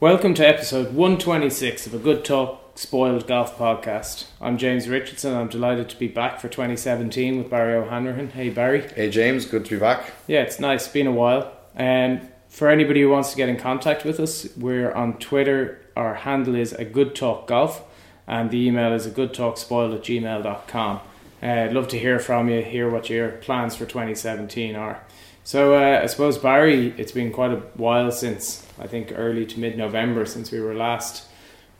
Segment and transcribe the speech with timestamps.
[0.00, 4.24] Welcome to episode 126 of a Good Talk Spoiled Golf podcast.
[4.40, 5.34] I'm James Richardson.
[5.34, 8.30] I'm delighted to be back for 2017 with Barry O'Hanrahan.
[8.30, 8.88] Hey, Barry.
[8.94, 10.10] Hey James, good to be back.
[10.26, 10.84] Yeah, it's nice.
[10.84, 11.52] It's been a while.
[11.76, 15.82] Um, for anybody who wants to get in contact with us, we're on Twitter.
[15.94, 17.82] Our handle is a Good Talk Golf,
[18.26, 21.00] and the email is a Good Talk Spoiled at gmail.com.
[21.42, 25.02] Uh, I'd love to hear from you, hear what your plans for 2017 are.
[25.50, 29.58] So, uh, I suppose, Barry, it's been quite a while since, I think, early to
[29.58, 31.24] mid November since we were last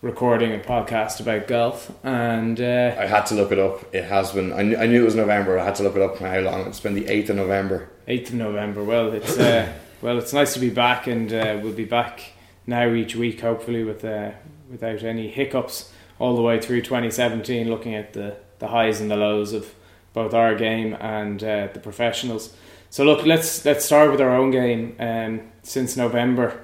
[0.02, 1.92] recording a podcast about golf.
[2.02, 3.94] And uh, I had to look it up.
[3.94, 4.52] It has been.
[4.52, 5.56] I knew, I knew it was November.
[5.56, 6.66] I had to look it up for how long.
[6.66, 7.88] It's been the eighth of November.
[8.08, 8.82] 8th of November.
[8.82, 12.32] Well, it's uh, well, it's nice to be back, and uh, we'll be back
[12.66, 14.32] now each week, hopefully, with uh,
[14.68, 17.70] without any hiccups all the way through 2017.
[17.70, 19.72] Looking at the the highs and the lows of
[20.12, 22.52] both our game and uh, the professionals.
[22.90, 24.96] So look, let's let's start with our own game.
[24.98, 26.60] Um, since November,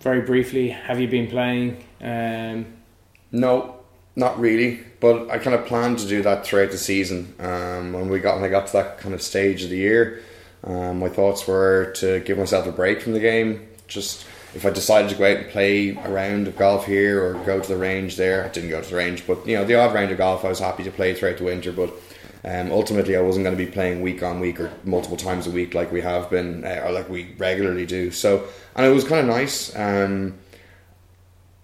[0.00, 1.84] very briefly, have you been playing?
[2.00, 2.66] Um,
[3.30, 3.76] No,
[4.16, 4.80] not really.
[4.98, 7.34] But I kind of planned to do that throughout the season.
[7.38, 10.20] Um, when we got when I got to that kind of stage of the year,
[10.64, 13.68] um, my thoughts were to give myself a break from the game.
[13.86, 17.34] Just if I decided to go out and play a round of golf here or
[17.44, 19.76] go to the range there, I didn't go to the range, but you know the
[19.76, 21.70] odd round of golf I was happy to play throughout the winter.
[21.70, 21.94] But
[22.44, 25.50] um, ultimately, I wasn't going to be playing week on week or multiple times a
[25.50, 28.10] week like we have been uh, or like we regularly do.
[28.10, 29.74] So and it was kind of nice.
[29.76, 30.38] Um,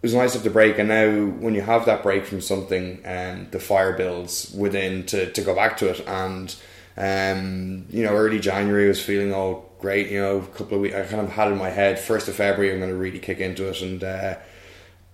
[0.03, 2.43] it was nice to have the break, and now when you have that break from
[2.43, 6.06] something, um, the fire builds within to, to go back to it.
[6.06, 6.55] And
[6.99, 10.11] um, you know, early January was feeling all great.
[10.11, 12.34] You know, a couple of weeks I kind of had in my head first of
[12.34, 14.37] February I'm going to really kick into it, and uh,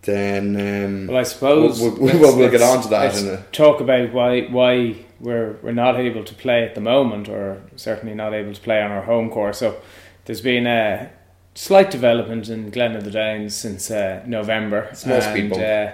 [0.03, 3.05] then um, well, I suppose we'll, we'll, we'll, get on to that.
[3.05, 6.81] let's In a, talk about why why we're we're not able to play at the
[6.81, 9.59] moment, or certainly not able to play on our home course.
[9.59, 9.81] So
[10.27, 11.11] there's been a
[11.55, 14.91] slight development in Glen of the Downs since uh, November.
[14.93, 15.63] Small speed bump.
[15.63, 15.93] uh,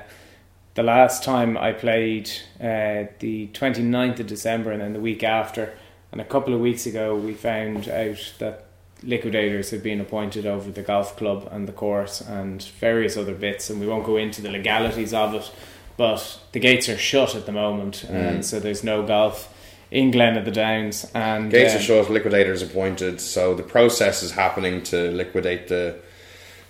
[0.75, 2.31] the last time I played
[2.61, 5.77] uh, the 29th of December, and then the week after,
[6.11, 8.65] and a couple of weeks ago, we found out that
[9.03, 13.69] liquidators had been appointed over the golf club and the course and various other bits,
[13.71, 15.51] and we won't go into the legalities of it.
[15.99, 19.53] But the gates are shut at the moment, and so there's no golf
[19.91, 21.11] in Glen of the Downs.
[21.13, 25.99] And Gates uh, are shut, liquidators appointed, so the process is happening to liquidate the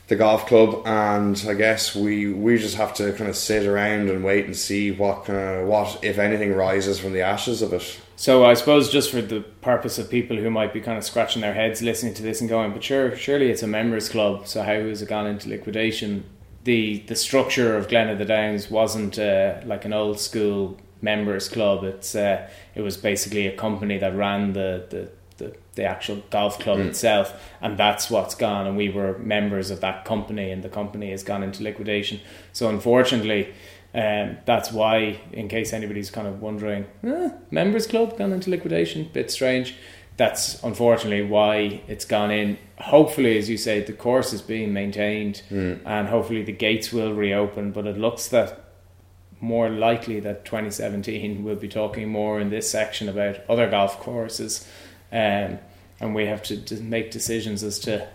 [0.08, 4.08] the golf club, and I guess we we just have to kind of sit around
[4.08, 7.74] and wait and see what kind of what if anything rises from the ashes of
[7.74, 8.00] it.
[8.16, 11.42] So I suppose just for the purpose of people who might be kind of scratching
[11.42, 14.48] their heads listening to this and going, but sure, surely it's a members club.
[14.48, 16.24] So how has it gone into liquidation?
[16.68, 21.48] The the structure of Glen of the Downs wasn't uh, like an old school members
[21.48, 21.82] club.
[21.92, 22.38] It's uh,
[22.74, 25.02] it was basically a company that ran the the.
[25.38, 27.26] The, the actual golf club itself,
[27.60, 28.66] and that's what's gone.
[28.66, 32.18] And we were members of that company, and the company has gone into liquidation.
[32.52, 33.42] So, unfortunately,
[33.94, 39.08] um, that's why, in case anybody's kind of wondering, eh, members club gone into liquidation,
[39.12, 39.76] bit strange.
[40.18, 42.58] That's unfortunately why it's gone in.
[42.78, 45.42] Hopefully, as you say, the course is being maintained,
[45.86, 47.70] and hopefully the gates will reopen.
[47.72, 48.64] But it looks that
[49.40, 54.66] more likely that 2017 we'll be talking more in this section about other golf courses,
[55.12, 55.58] um,
[56.00, 58.08] and we have to, to make decisions as to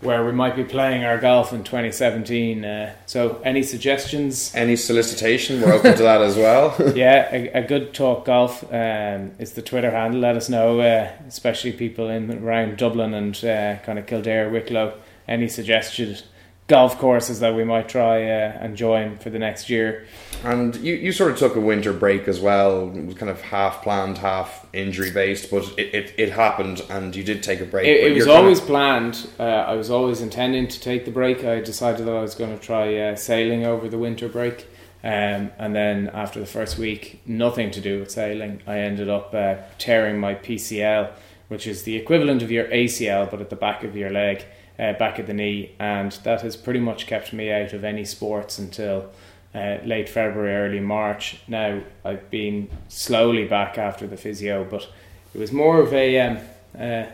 [0.00, 2.64] where we might be playing our golf in 2017.
[2.64, 4.54] Uh, so, any suggestions?
[4.54, 6.74] Any solicitation, we're open to that as well.
[6.94, 10.20] yeah, a, a good talk golf um, is the Twitter handle.
[10.20, 14.94] Let us know, uh, especially people in around Dublin and uh, kind of Kildare, Wicklow.
[15.28, 16.22] Any suggested
[16.70, 20.06] golf courses that we might try uh, and join for the next year?
[20.44, 22.96] And you, you sort of took a winter break as well.
[22.96, 27.14] It was kind of half planned, half injury based, but it, it, it happened and
[27.14, 27.88] you did take a break.
[27.88, 29.28] It, it was you're of- always planned.
[29.38, 31.44] Uh, I was always intending to take the break.
[31.44, 34.68] I decided that I was going to try uh, sailing over the winter break.
[35.02, 38.62] Um, and then after the first week, nothing to do with sailing.
[38.66, 41.10] I ended up uh, tearing my PCL,
[41.48, 44.44] which is the equivalent of your ACL, but at the back of your leg,
[44.80, 45.72] uh, back of the knee.
[45.78, 49.10] And that has pretty much kept me out of any sports until
[49.54, 51.42] uh, late February, early March.
[51.46, 54.88] Now I've been slowly back after the physio, but
[55.34, 56.38] it was more of a um,
[56.78, 57.06] uh,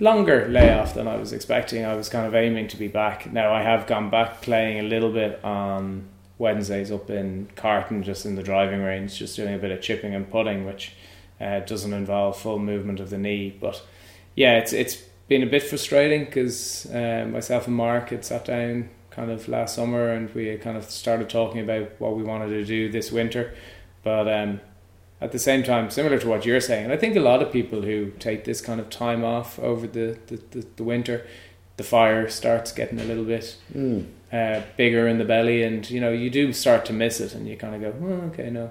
[0.00, 1.84] longer layoff than I was expecting.
[1.84, 3.32] I was kind of aiming to be back.
[3.32, 6.08] Now I have gone back playing a little bit on
[6.38, 10.14] Wednesdays up in Carton, just in the driving range, just doing a bit of chipping
[10.14, 10.94] and putting, which
[11.40, 13.56] uh, doesn't involve full movement of the knee.
[13.60, 13.80] But
[14.34, 15.02] yeah, it's it's
[15.32, 19.74] been a bit frustrating because uh, myself and Mark had sat down kind of last
[19.74, 23.54] summer and we kind of started talking about what we wanted to do this winter.
[24.02, 24.60] But um,
[25.22, 27.50] at the same time, similar to what you're saying, and I think a lot of
[27.50, 31.26] people who take this kind of time off over the, the, the, the winter,
[31.78, 34.04] the fire starts getting a little bit mm.
[34.30, 37.48] uh, bigger in the belly, and you know you do start to miss it, and
[37.48, 38.70] you kind of go, oh, okay, no,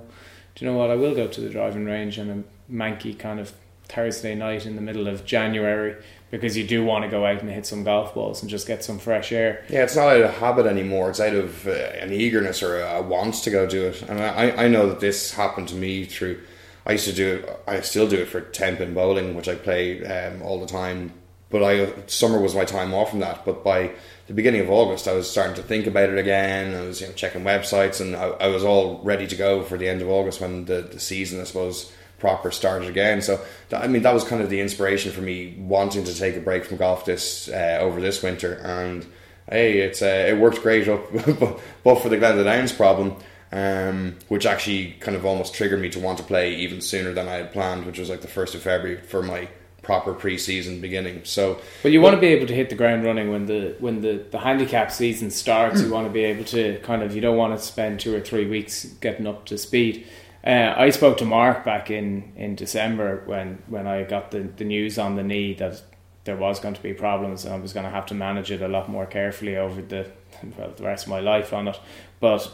[0.53, 0.91] do you know what?
[0.91, 3.53] I will go to the driving range on a manky kind of
[3.85, 5.95] Thursday night in the middle of January
[6.31, 8.83] because you do want to go out and hit some golf balls and just get
[8.83, 9.63] some fresh air.
[9.69, 11.09] Yeah, it's not out of habit anymore.
[11.09, 14.01] It's out of uh, an eagerness or a want to go do it.
[14.03, 16.41] And I, I know that this happened to me through.
[16.85, 17.63] I used to do it.
[17.67, 21.13] I still do it for ten pin bowling, which I play um, all the time.
[21.49, 23.43] But I summer was my time off from that.
[23.43, 23.91] But by
[24.27, 26.73] the beginning of August, I was starting to think about it again.
[26.73, 29.77] I was you know, checking websites, and I, I was all ready to go for
[29.77, 31.91] the end of August when the, the season, I suppose,
[32.21, 33.21] proper started again.
[33.21, 36.39] So I mean that was kind of the inspiration for me wanting to take a
[36.39, 38.53] break from golf this uh, over this winter.
[38.53, 39.05] And
[39.49, 41.11] hey, it's uh, it worked great up,
[41.83, 43.17] but for the Glen Downs problem.
[43.53, 47.27] Um, which actually kind of almost triggered me to want to play even sooner than
[47.27, 49.49] I had planned, which was like the first of February for my
[49.81, 51.21] proper pre-season beginning.
[51.25, 53.99] So, but you want to be able to hit the ground running when the when
[53.99, 55.81] the the handicap season starts.
[55.81, 58.21] you want to be able to kind of you don't want to spend two or
[58.21, 60.07] three weeks getting up to speed.
[60.45, 64.63] Uh, I spoke to Mark back in, in December when, when I got the, the
[64.63, 65.83] news on the knee that
[66.23, 68.61] there was going to be problems and I was going to have to manage it
[68.61, 70.11] a lot more carefully over the
[70.57, 71.79] well the rest of my life on it.
[72.19, 72.51] But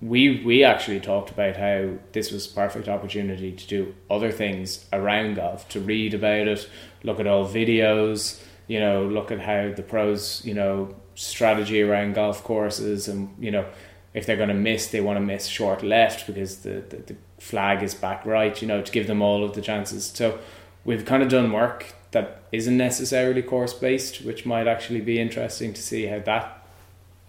[0.00, 5.36] we we actually talked about how this was perfect opportunity to do other things around
[5.36, 6.68] golf, to read about it,
[7.02, 12.14] look at old videos, you know, look at how the pros, you know, strategy around
[12.14, 13.66] golf courses and you know
[14.14, 17.16] if they're going to miss, they want to miss short left because the, the, the,
[17.38, 20.06] flag is back right, you know, to give them all of the chances.
[20.14, 20.38] So
[20.84, 25.72] we've kind of done work that isn't necessarily course based, which might actually be interesting
[25.72, 26.64] to see how that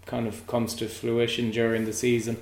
[0.06, 2.36] kind of comes to fruition during the season.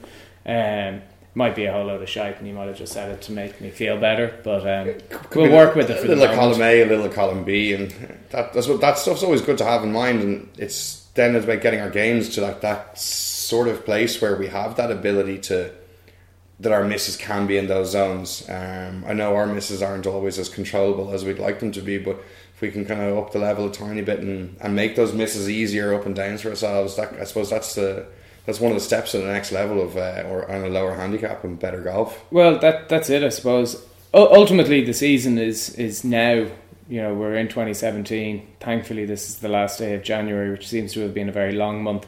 [0.44, 1.00] Um,
[1.34, 3.32] might be a whole load of shite, and you might have just said it to
[3.32, 4.38] make me feel better.
[4.44, 4.94] But um,
[5.34, 5.98] we'll work with it.
[6.00, 7.90] For a little column A, a little column B, and
[8.30, 10.20] that, that's what that stuff's always good to have in mind.
[10.20, 12.98] And it's then it's about getting our games to like that
[13.52, 15.70] sort of place where we have that ability to
[16.58, 18.48] that our misses can be in those zones.
[18.48, 21.98] Um, I know our misses aren't always as controllable as we'd like them to be,
[21.98, 22.16] but
[22.54, 25.12] if we can kind of up the level a tiny bit and, and make those
[25.12, 28.06] misses easier up and downs for ourselves, that, I suppose that's the
[28.46, 30.94] that's one of the steps to the next level of uh, or on a lower
[30.94, 32.24] handicap and better golf.
[32.30, 33.74] Well, that that's it, I suppose.
[34.14, 36.46] U- ultimately, the season is is now.
[36.88, 38.46] You know, we're in 2017.
[38.60, 41.52] Thankfully, this is the last day of January, which seems to have been a very
[41.52, 42.06] long month.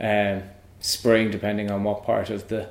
[0.00, 0.42] Um,
[0.84, 2.68] spring, depending on what part of the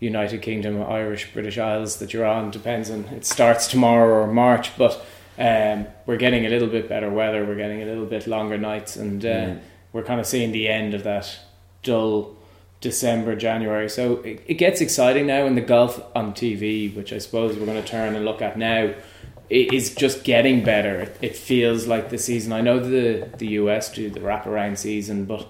[0.00, 2.50] United Kingdom, Irish, British Isles that you're on.
[2.50, 5.04] Depends on it starts tomorrow or March, but
[5.38, 7.44] um, we're getting a little bit better weather.
[7.44, 9.60] We're getting a little bit longer nights, and uh, mm.
[9.92, 11.38] we're kind of seeing the end of that
[11.82, 12.34] dull
[12.80, 13.90] December, January.
[13.90, 17.66] So it, it gets exciting now, and the golf on TV, which I suppose we're
[17.66, 18.94] going to turn and look at now.
[19.48, 21.02] Is just getting better.
[21.02, 22.52] It, it feels like the season.
[22.52, 25.46] I know the the US do the wraparound season, but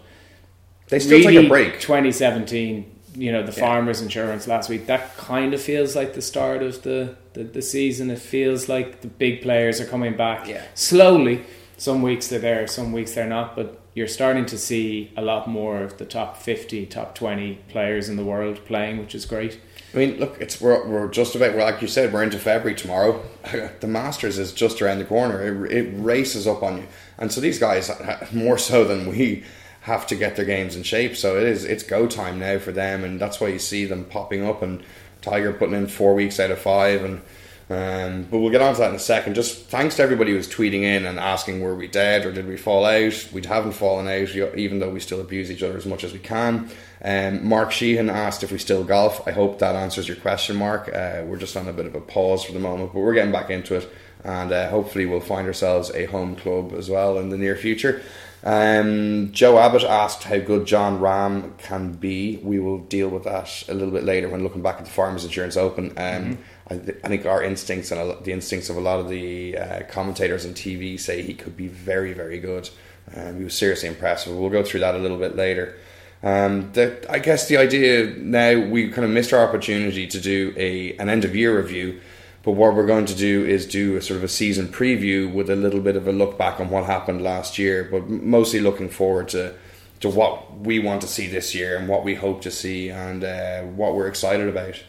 [0.89, 1.81] they still really, take a break.
[1.81, 3.61] 2017, you know, the yeah.
[3.61, 7.63] farmers insurance last week, that kind of feels like the start of the, the, the,
[7.63, 8.11] season.
[8.11, 10.65] It feels like the big players are coming back yeah.
[10.75, 11.45] slowly.
[11.79, 15.49] Some weeks they're there, some weeks they're not, but you're starting to see a lot
[15.49, 19.61] more of the top 50, top 20 players in the world playing, which is great.
[19.95, 22.77] I mean, look, it's we're, we're just about well, like you said, we're into February
[22.77, 23.25] tomorrow.
[23.81, 25.67] the Masters is just around the corner.
[25.67, 27.91] It, it races up on you, and so these guys
[28.33, 29.45] more so than we
[29.87, 31.17] have to get their games in shape.
[31.17, 34.05] So it is it's go time now for them, and that's why you see them
[34.05, 34.83] popping up and
[35.23, 37.05] Tiger putting in four weeks out of five.
[37.05, 37.23] And
[37.71, 39.35] um, but we'll get on to that in a second.
[39.35, 42.57] Just thanks to everybody who's tweeting in and asking were we dead or did we
[42.57, 43.29] fall out.
[43.33, 46.19] We haven't fallen out, even though we still abuse each other as much as we
[46.19, 46.69] can.
[47.03, 49.27] Um, Mark Sheehan asked if we still golf.
[49.29, 50.89] I hope that answers your question, Mark.
[50.93, 53.33] Uh, we're just on a bit of a pause for the moment, but we're getting
[53.33, 53.89] back into it,
[54.25, 58.03] and uh, hopefully we'll find ourselves a home club as well in the near future.
[58.47, 62.37] Um, Joe Abbott asked how good Jon Rahm can be.
[62.45, 65.25] We will deal with that a little bit later when looking back at the Farmers
[65.25, 65.87] Insurance Open.
[65.87, 66.35] Um, mm-hmm.
[66.69, 69.83] I, th- I, think our instincts and the instincts of a lot of the uh,
[69.89, 72.71] commentators on TV say he could be very, very good.
[73.17, 74.37] Um, he was seriously impressive.
[74.37, 75.75] We'll go through that a little bit later.
[76.23, 80.55] Um, the, I guess the idea now we kind of missed our opportunity to do
[80.57, 82.01] a an end of year review
[82.47, 85.51] But what we're going to do is do a sort of a season preview with
[85.51, 88.89] a little bit of a look back on what happened last year, but mostly looking
[88.89, 89.55] forward to
[89.99, 93.25] to what we want to see this year and what we hope to see and
[93.25, 94.81] uh, what we're excited about.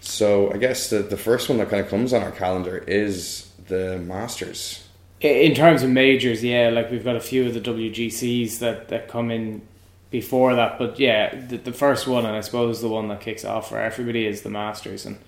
[0.00, 3.50] So I guess the the first one that kind of comes on our calendar is
[3.68, 4.86] the Masters.
[5.22, 9.08] In terms of majors, yeah, like we've got a few of the WGCs that, that
[9.08, 9.62] come in
[10.10, 13.44] before that, but yeah, the, the first one, and I suppose the one that kicks
[13.44, 15.18] off for everybody is the Masters, and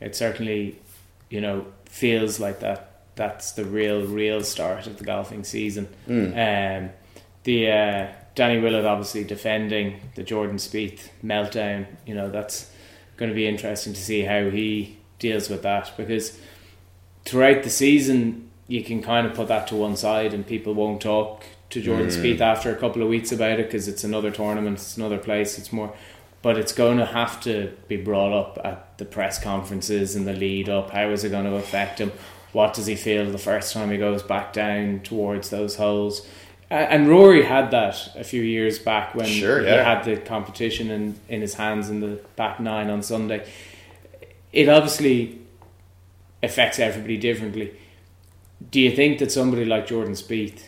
[0.00, 0.80] it certainly,
[1.30, 2.84] you know, feels like that.
[3.14, 5.88] That's the real, real start of the golfing season.
[6.06, 6.84] Mm.
[6.84, 6.90] Um,
[7.42, 11.86] the uh, Danny Willett obviously defending the Jordan Spieth meltdown.
[12.06, 12.70] You know, that's
[13.16, 16.38] going to be interesting to see how he deals with that because
[17.24, 21.00] throughout the season you can kind of put that to one side and people won't
[21.00, 22.22] talk to Jordan Mm.
[22.36, 25.58] Spieth after a couple of weeks about it because it's another tournament, it's another place,
[25.58, 25.92] it's more.
[26.40, 30.32] But it's going to have to be brought up at the press conferences and the
[30.32, 30.90] lead up.
[30.90, 32.12] How is it going to affect him?
[32.52, 36.26] What does he feel the first time he goes back down towards those holes?
[36.70, 41.18] And Rory had that a few years back when Sure, he had the competition in,
[41.28, 43.46] in his hands in the back nine on Sunday.
[44.52, 45.40] It obviously
[46.42, 47.74] affects everybody differently.
[48.70, 50.67] Do you think that somebody like Jordan Spieth,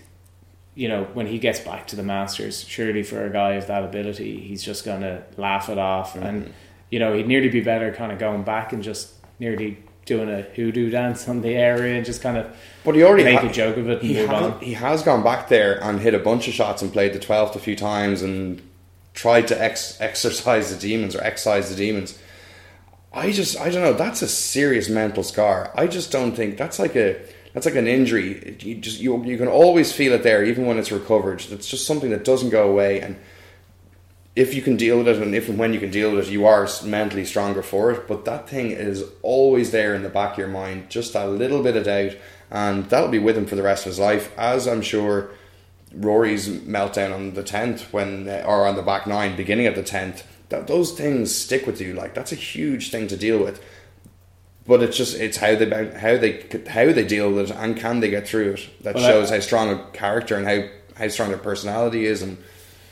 [0.75, 3.85] you know, when he gets back to the Masters, surely for a guy of that
[3.85, 6.53] ability, he's just going to laugh it off, and mm-hmm.
[6.91, 10.43] you know, he'd nearly be better kind of going back and just nearly doing a
[10.43, 13.53] hoodoo dance on the area and just kind of But he already make ha- a
[13.53, 14.61] joke of it and he move has, on.
[14.61, 17.55] he has gone back there and hit a bunch of shots and played the 12th
[17.55, 18.61] a few times and
[19.15, 22.19] tried to ex- exercise the demons or excise the demons.
[23.13, 25.73] I just I don't know that's a serious mental scar.
[25.75, 27.21] I just don't think that's like a
[27.53, 28.57] that's like an injury.
[28.61, 31.45] You just you you can always feel it there even when it's recovered.
[31.51, 33.01] It's just something that doesn't go away.
[33.01, 33.17] And
[34.37, 36.33] if you can deal with it and if and when you can deal with it
[36.33, 38.07] you are mentally stronger for it.
[38.07, 41.63] But that thing is always there in the back of your mind just a little
[41.63, 42.17] bit of doubt.
[42.51, 44.37] And that'll be with him for the rest of his life.
[44.39, 45.31] As I'm sure
[45.93, 49.83] Rory's meltdown on the 10th when uh, or on the back nine beginning at the
[49.83, 51.95] 10th that those things stick with you.
[51.95, 53.61] Like that's a huge thing to deal with
[54.71, 56.33] but it's just it's how they how they
[56.69, 59.31] how they deal with it and can they get through it that Well, I- shows
[59.31, 60.63] how strong a character and how
[60.97, 62.39] how strong their personality is and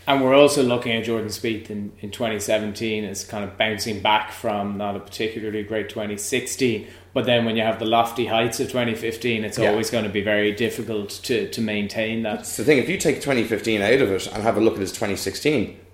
[0.09, 4.33] And we're also looking at Jordan Spieth in, in 2017 as kind of bouncing back
[4.33, 6.87] from not a particularly great 2016.
[7.13, 9.69] But then when you have the lofty heights of 2015, it's Yeah.
[9.71, 12.41] always going to be very difficult to, to maintain that.
[12.41, 14.81] It's the thing, if you take 2015 out of it and have a look at
[14.81, 15.88] his 2016, it's a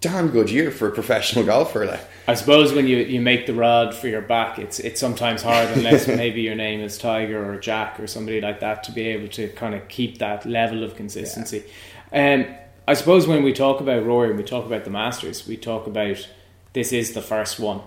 [0.00, 1.86] damn good year for a professional golfer.
[1.86, 5.42] Like, I suppose when you, you make the rod for your back, it's it's sometimes
[5.42, 9.02] hard unless maybe your name is Tiger or Jack or somebody like that to be
[9.02, 11.64] able to kind of keep that level of consistency.
[12.12, 12.46] Um,
[12.88, 15.86] I suppose when we talk about Rory and we talk about the Masters, we talk
[15.86, 16.28] about
[16.72, 17.82] this is the first one,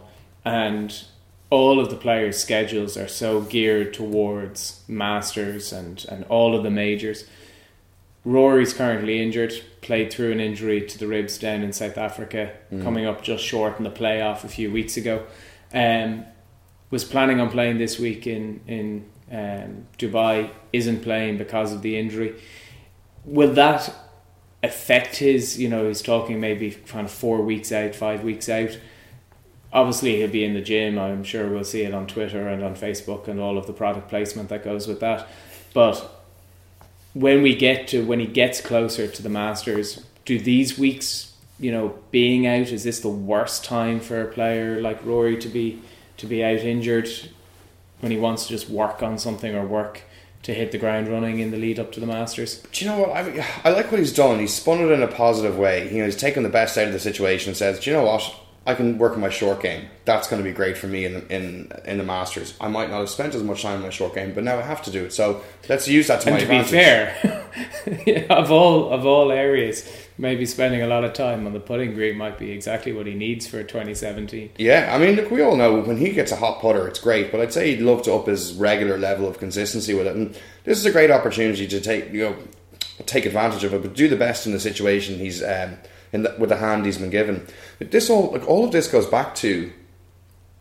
[0.45, 1.03] and
[1.49, 6.71] all of the players' schedules are so geared towards Masters and and all of the
[6.71, 7.25] majors.
[8.25, 13.05] Rory's currently injured, played through an injury to the ribs down in South Africa, coming
[13.05, 15.25] up just short in the playoff a few weeks ago.
[15.73, 16.25] Um,
[16.89, 21.97] was planning on playing this week in in um, Dubai, isn't playing because of the
[21.97, 22.35] injury.
[23.25, 23.93] Will that
[24.61, 25.59] affect his?
[25.59, 28.77] You know, he's talking maybe kind of four weeks out, five weeks out.
[29.73, 30.99] Obviously, he'll be in the gym.
[30.99, 34.07] I'm sure we'll see it on Twitter and on Facebook and all of the product
[34.07, 35.27] placement that goes with that.
[35.73, 36.12] But
[37.13, 41.71] when we get to when he gets closer to the Masters, do these weeks, you
[41.71, 45.81] know, being out, is this the worst time for a player like Rory to be
[46.17, 47.09] to be out injured
[47.99, 50.01] when he wants to just work on something or work
[50.43, 52.57] to hit the ground running in the lead up to the Masters?
[52.57, 53.11] But you know what?
[53.11, 54.39] I, I like what he's done.
[54.39, 55.89] He's spun it in a positive way.
[55.91, 58.03] You know, he's taken the best out of the situation and says, do you know
[58.03, 58.35] what?
[58.65, 59.87] I can work on my short game.
[60.05, 62.55] That's going to be great for me in in in the Masters.
[62.61, 64.61] I might not have spent as much time on my short game, but now I
[64.61, 65.13] have to do it.
[65.13, 67.45] So let's use that to And my to be advantage.
[67.85, 69.85] fair, of all of all areas,
[70.17, 73.13] maybe spending a lot of time on the putting green might be exactly what he
[73.15, 74.51] needs for 2017.
[74.57, 77.31] Yeah, I mean, look, we all know when he gets a hot putter, it's great.
[77.31, 80.15] But I'd say he'd love to up his regular level of consistency with it.
[80.15, 82.35] And this is a great opportunity to take you know
[83.05, 85.77] take advantage of it, but do the best in the situation he's um,
[86.13, 87.45] in the, with the hand he's been given.
[87.79, 89.73] This all like all of this goes back to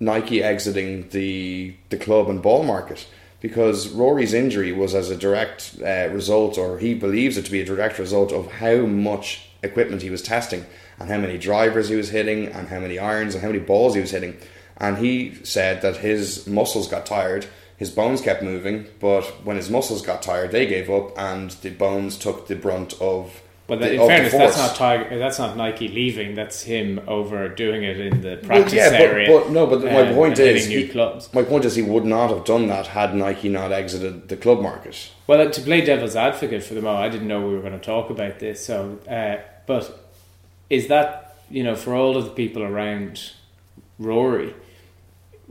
[0.01, 3.07] Nike exiting the the club and ball market
[3.41, 7.61] because Rory's injury was as a direct uh, result, or he believes it to be
[7.61, 10.65] a direct result of how much equipment he was testing
[10.99, 13.95] and how many drivers he was hitting and how many irons and how many balls
[13.95, 14.37] he was hitting.
[14.77, 19.71] And he said that his muscles got tired, his bones kept moving, but when his
[19.71, 23.43] muscles got tired, they gave up, and the bones took the brunt of
[23.73, 25.19] Well, the- in fairness, that's not Tiger.
[25.19, 26.35] That's not Nike leaving.
[26.35, 29.29] That's him overdoing it in the Well, practice yeah, area.
[29.31, 31.29] but no, but my um, point and hitting is he-.
[31.33, 34.61] My point is, he would not have done that had Nike not exited the club
[34.61, 35.11] market.
[35.27, 37.79] Well, to play devil's advocate for the moment, I didn't know we were going to
[37.79, 38.63] talk about this.
[38.67, 39.37] So, uh,
[39.67, 39.99] but
[40.69, 43.31] is that you know for all of the people around
[43.99, 44.55] Rory,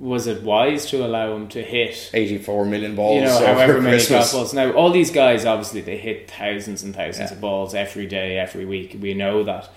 [0.02, 2.10] was it wise to allow him to hit?
[2.14, 4.10] 84 million balls You know, however many Christmas.
[4.10, 4.54] golf balls.
[4.54, 7.36] Now, all these guys obviously they hit thousands and thousands Yeah.
[7.36, 8.98] of balls every day, every week.
[9.00, 9.70] We know that.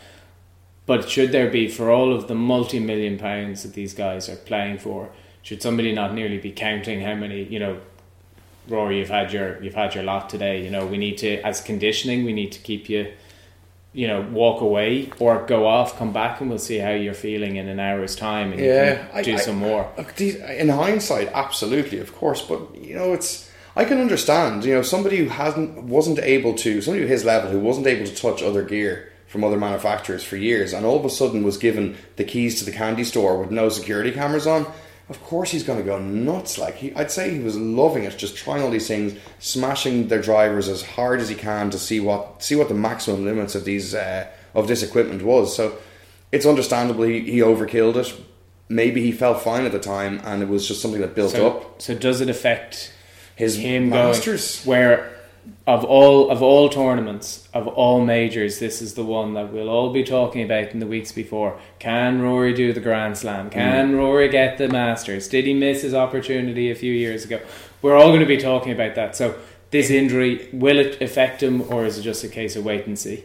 [0.87, 4.79] But should there be for all of the multi-million pounds that these guys are playing
[4.79, 5.11] for?
[5.43, 7.43] Should somebody not nearly be counting how many?
[7.45, 7.77] You know,
[8.67, 10.63] Rory, you've had your you've had your lot today.
[10.65, 13.13] You know, we need to as conditioning, we need to keep you.
[13.95, 17.55] You know, walk away or go off, come back, and we'll see how you're feeling
[17.57, 19.89] in an hour's time, and Yeah, you can do I- some more.
[20.19, 24.65] In hindsight, absolutely, of course, but you know, it's I can understand.
[24.65, 28.05] You know, somebody who hasn't wasn't able to, somebody of his level who wasn't able
[28.07, 31.57] to touch other gear from other manufacturers for years, and all of a sudden was
[31.57, 34.67] given the keys to the candy store with no security cameras on.
[35.11, 36.57] Of course, he's going to go nuts.
[36.57, 40.23] Like he, I'd say, he was loving it, just trying all these things, smashing their
[40.23, 43.65] drivers as hard as he can to see what see what the maximum limits of
[43.67, 45.55] these uh, of this equipment was.
[45.55, 45.77] So
[46.33, 48.15] it's understandable he, he overkilled it.
[48.71, 51.49] Maybe he felt fine at the time, and it was just something that built So,
[51.49, 51.83] up.
[51.83, 52.91] so does it affect
[53.37, 54.65] His him masters.
[54.65, 55.14] going where
[55.67, 59.93] of all of all tournaments of all majors this is the one that we'll all
[59.93, 61.59] be talking about in the weeks before.
[61.79, 63.51] Can Rory do the Grand Slam?
[63.51, 63.97] Can Mm.
[63.97, 65.29] Rory get the Masters?
[65.29, 67.41] Did he miss his opportunity a few years ago?
[67.83, 69.17] We're all going to be talking about that.
[69.17, 69.37] So
[69.71, 72.99] this injury will it affect him or is it just a case of wait and
[72.99, 73.25] see?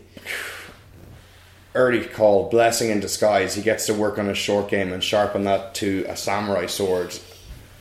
[1.75, 3.53] Early call, blessing in disguise.
[3.53, 7.17] He gets to work on his short game and sharpen that to a samurai sword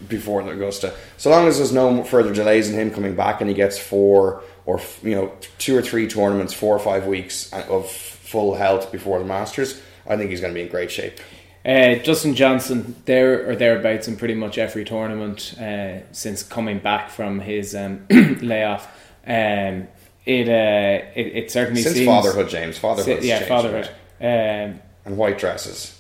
[0.07, 0.95] before the Augusta.
[1.17, 4.43] So long as there's no further delays in him coming back, and he gets four
[4.67, 9.19] or you know two or three tournaments, four or five weeks of full health before
[9.19, 11.19] the Masters, I think he's going to be in great shape.
[11.65, 17.11] Uh, Justin Johnson, there or thereabouts in pretty much every tournament uh, since coming back
[17.11, 18.07] from his um,
[18.41, 18.87] layoff.
[19.27, 19.89] Um,
[20.25, 23.89] it, uh, it it certainly Since seems fatherhood, James, fatherhood, yeah fatherhood.
[24.21, 25.99] Um, and white dresses.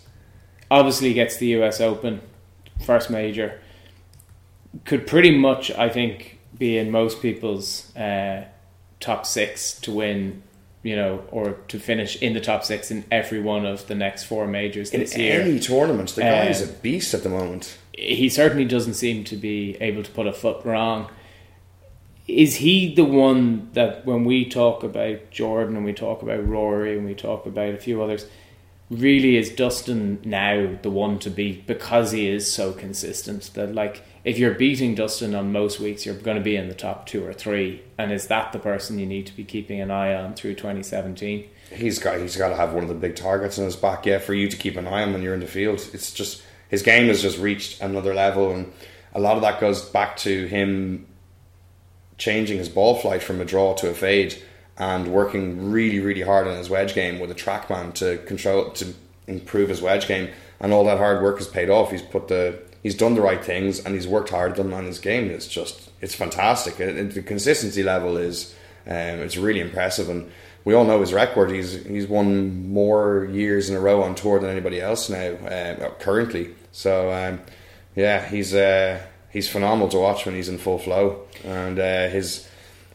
[0.70, 1.80] obviously gets the U.S.
[1.80, 2.20] Open
[2.84, 3.60] first major.
[4.84, 8.44] Could pretty much I think be in most people's uh,
[9.00, 10.42] top six to win.
[10.84, 14.24] You know, or to finish in the top six in every one of the next
[14.24, 15.40] four majors In this year.
[15.42, 17.76] any tournament, the guy is a beast at the moment.
[17.92, 21.10] he certainly doesn't seem to be able to put a foot wrong.
[22.28, 26.96] Is he the one that when we talk about Jordan and we talk about Rory
[26.96, 28.26] and we talk about a few others,
[28.88, 34.04] really is Dustin now the one to beat because he is so consistent that like
[34.28, 37.24] if you're beating Dustin on most weeks you're going to be in the top two
[37.24, 40.34] or three and is that the person you need to be keeping an eye on
[40.34, 41.48] through 2017?
[41.70, 44.18] he's got he's got to have one of the big targets in his back, yeah,
[44.18, 45.86] for you to keep an eye on when you're in the field.
[45.92, 48.72] It's just his game has just reached another level, and
[49.14, 51.06] a lot of that goes back to him
[52.16, 54.42] changing his ball flight from a draw to a fade
[54.76, 58.94] and working really really hard on his wedge game with a trackman to control to
[59.26, 61.90] improve his wedge game, and all that hard work has paid off.
[61.90, 65.30] He's put the he's done the right things and he's worked hard on his game.
[65.30, 66.78] It's just it's fantastic.
[66.80, 68.54] It- the consistency level is
[68.86, 70.30] um, it's really impressive, and
[70.64, 71.50] we all know his record.
[71.50, 75.90] He's he's won more years in a row on tour than anybody else now uh,
[75.98, 76.54] currently.
[76.72, 77.40] So um,
[77.94, 82.46] yeah, he's uh, he's phenomenal to watch when he's in full flow, and uh, his.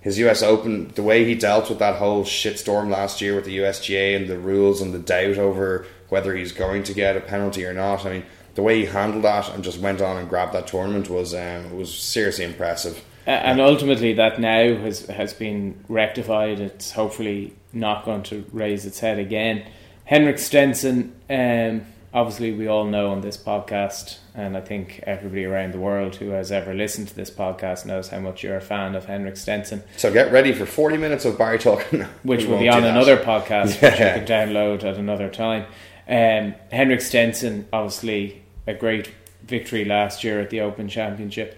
[0.02, 3.60] His US Open, the way he dealt with that whole shitstorm last year with the
[3.60, 7.66] USGA and the rules and the doubt over whether he's going to get a penalty
[7.66, 8.06] or not.
[8.06, 8.24] I mean,
[8.56, 11.76] the way he handled that and just went on and grabbed that tournament was um,
[11.76, 13.04] was seriously impressive.
[13.26, 16.60] A- And ultimately, that now has has been rectified.
[16.60, 19.64] It's hopefully not going to raise its head again.
[20.06, 25.74] Henrik Stenson, um, obviously, we all know on this podcast, and I think everybody around
[25.74, 28.94] the world who has ever listened to this podcast knows how much you're a fan
[28.96, 32.02] of Henrik Stenson, So get ready for 40 minutes of Barry talking.
[32.24, 35.66] which will be on another podcast, which you can download at another time.
[36.08, 39.12] Um, Henrik Stenson, obviously, a great
[39.44, 41.58] victory last year at the Open Championship.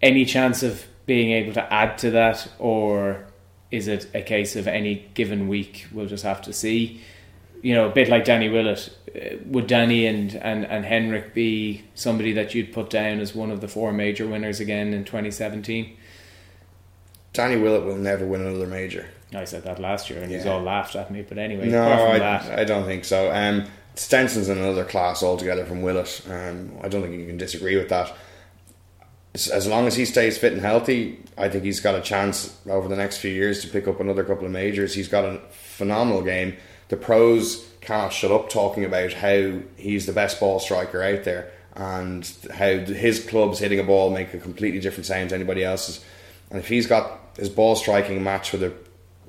[0.00, 3.26] Any chance of being able to add to that, or
[3.70, 7.00] is it a case of any given week we'll just have to see?
[7.62, 8.90] You know, a bit like Danny Willett.
[9.14, 13.50] uh, Would Danny and, and, and Henrik be somebody that you'd put down as one
[13.50, 15.96] of the four major winners again in 2017?
[17.32, 19.08] Danny Willett will never win another major.
[19.34, 22.00] I said that last year and he's all laughed at me, but anyway, No, apart
[22.00, 22.58] from I, that.
[22.60, 23.32] I don't think so.
[23.34, 26.22] Um, Stenson's in another class altogether from Willett.
[26.28, 28.12] Um, I don't think you can disagree with that.
[29.34, 32.88] as long as he stays fit and healthy, I think he's got a chance over
[32.88, 34.94] the next few years to pick up another couple of majors.
[34.94, 36.56] He's got a phenomenal game.
[36.88, 41.50] The pros can't shut up talking about how he's the best ball striker out there
[41.74, 46.04] and how his clubs hitting a ball make a completely different sound to anybody else's.
[46.50, 48.72] And if he's got his ball striking match with a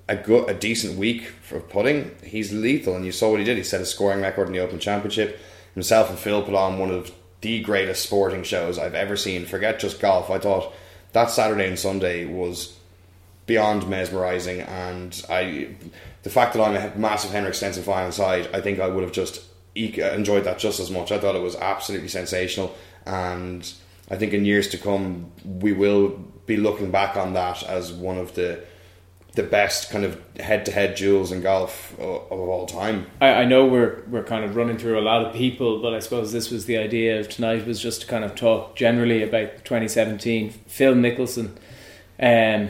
[0.07, 2.95] a good, a decent week for putting, he's lethal.
[2.95, 3.57] And you saw what he did.
[3.57, 5.39] He set a scoring record in the Open Championship.
[5.73, 9.45] Himself and Phil put on one of the greatest sporting shows I've ever seen.
[9.45, 10.29] Forget just golf.
[10.29, 10.73] I thought
[11.13, 12.77] that Saturday and Sunday was
[13.45, 15.75] beyond mesmerizing, and I,
[16.23, 19.11] the fact that I'm a massive Henrik Stenson fan inside, I think I would have
[19.11, 19.43] just
[19.77, 21.11] uh, enjoyed that just as much.
[21.11, 23.71] I thought it was absolutely sensational, and
[24.09, 26.09] I think in years to come we will
[26.45, 28.63] be looking back on that as one of the
[29.35, 33.05] the best kind of head to head duels in golf of, all time.
[33.21, 35.99] I, I, know we're we're kind of running through a lot of people, but I
[35.99, 39.65] suppose this was the idea of tonight was just to kind of talk generally about
[39.65, 40.51] 2017.
[40.67, 41.51] Phil Mickelson,
[42.19, 42.69] um,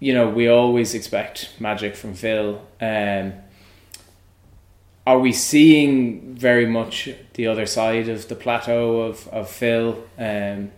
[0.00, 2.62] you know, we always expect magic from Phil.
[2.80, 3.34] Um,
[5.06, 10.02] are we seeing very much the other side of the plateau of of Phil?
[10.18, 10.70] Um,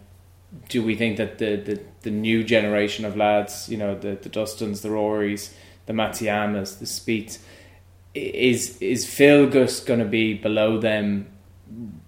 [0.69, 4.29] do we think that the, the, the new generation of lads, you know, the, the
[4.29, 5.53] Dustins, the Rorys,
[5.87, 7.39] the Matsuyamas, the Spieths,
[8.15, 11.27] is is Phil just going to be below them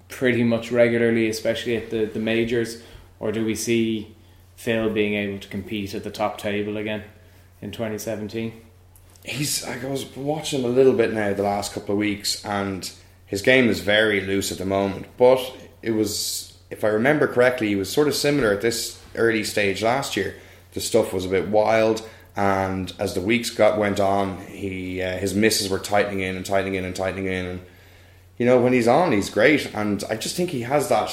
[0.09, 2.81] pretty much regularly, especially at the, the majors,
[3.19, 4.15] or do we see
[4.55, 7.03] Phil being able to compete at the top table again
[7.61, 8.53] in 2017?
[9.25, 9.65] He's.
[9.65, 12.89] I was watching him a little bit now the last couple of weeks, and
[13.27, 15.07] his game is very loose at the moment.
[15.17, 15.41] But
[15.83, 19.83] it was if I remember correctly, he was sort of similar at this early stage
[19.83, 20.37] last year.
[20.73, 25.17] The stuff was a bit wild, and as the weeks got went on, he uh,
[25.19, 27.61] his misses were tightening in and tightening in and tightening in, and
[28.37, 31.11] you know when he's on, he's great, and I just think he has that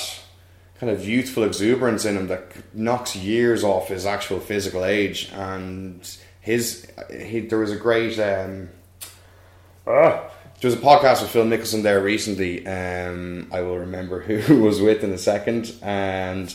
[0.80, 6.18] kind of youthful exuberance in him that knocks years off his actual physical age, and
[6.42, 8.20] his he there was a great.
[8.20, 8.70] Um,
[9.88, 10.30] uh,
[10.62, 12.66] there was a podcast with Phil Mickelson there recently.
[12.66, 16.54] Um, I will remember who was with in a second, and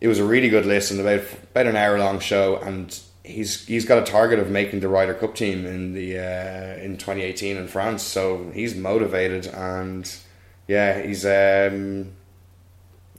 [0.00, 1.00] it was a really good listen.
[1.00, 4.88] About about an hour long show, and he's he's got a target of making the
[4.88, 8.02] Ryder Cup team in the uh, in 2018 in France.
[8.02, 10.10] So he's motivated, and
[10.68, 12.12] yeah, he's um,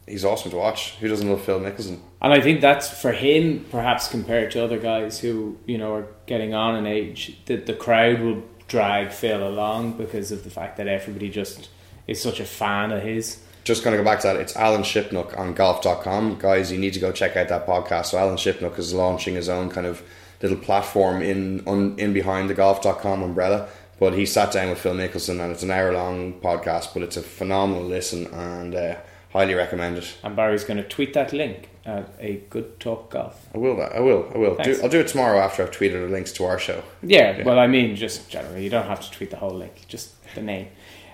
[0.07, 0.95] he's awesome to watch.
[0.97, 1.99] Who doesn't love Phil Mickelson?
[2.21, 6.07] And I think that's for him, perhaps compared to other guys who you know are
[6.27, 10.77] getting on in age, that the crowd will drag Phil along because of the fact
[10.77, 11.69] that everybody just
[12.07, 13.39] is such a fan of his.
[13.63, 16.39] Just going to go back to that, it's Alan Shipnuck on golf.com.
[16.39, 18.07] Guys, you need to go check out that podcast.
[18.07, 20.01] So, Alan Shipnuck is launching his own kind of
[20.41, 23.69] little platform in un, in behind the golf.com umbrella.
[23.99, 27.15] But he sat down with Phil Mickelson and it's an hour long podcast, but it's
[27.15, 28.95] a phenomenal listen and uh,
[29.33, 30.17] highly recommend it.
[30.23, 33.47] And Barry's going to tweet that link at a good talk golf.
[33.53, 33.81] I will.
[33.81, 34.31] I will.
[34.33, 34.55] I will.
[34.55, 36.83] Do, I'll do it tomorrow after I've tweeted the links to our show.
[37.01, 39.85] Yeah, yeah, Well, I mean, just generally, you don't have to tweet the whole link.
[39.87, 40.67] Just the name.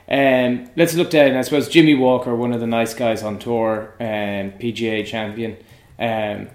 [0.08, 1.36] Um, let's look down.
[1.36, 5.58] I suppose Jimmy Walker, one of the nice guys on tour, um, PGA champion.
[6.00, 6.50] Um,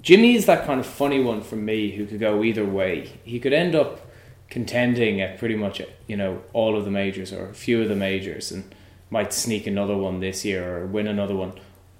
[0.00, 3.12] Jimmy is that kind of funny one for me who could go either way.
[3.24, 4.00] He could end up
[4.48, 7.96] contending at pretty much you know all of the majors or a few of the
[7.96, 8.72] majors and
[9.10, 11.52] might sneak another one this year or win another one,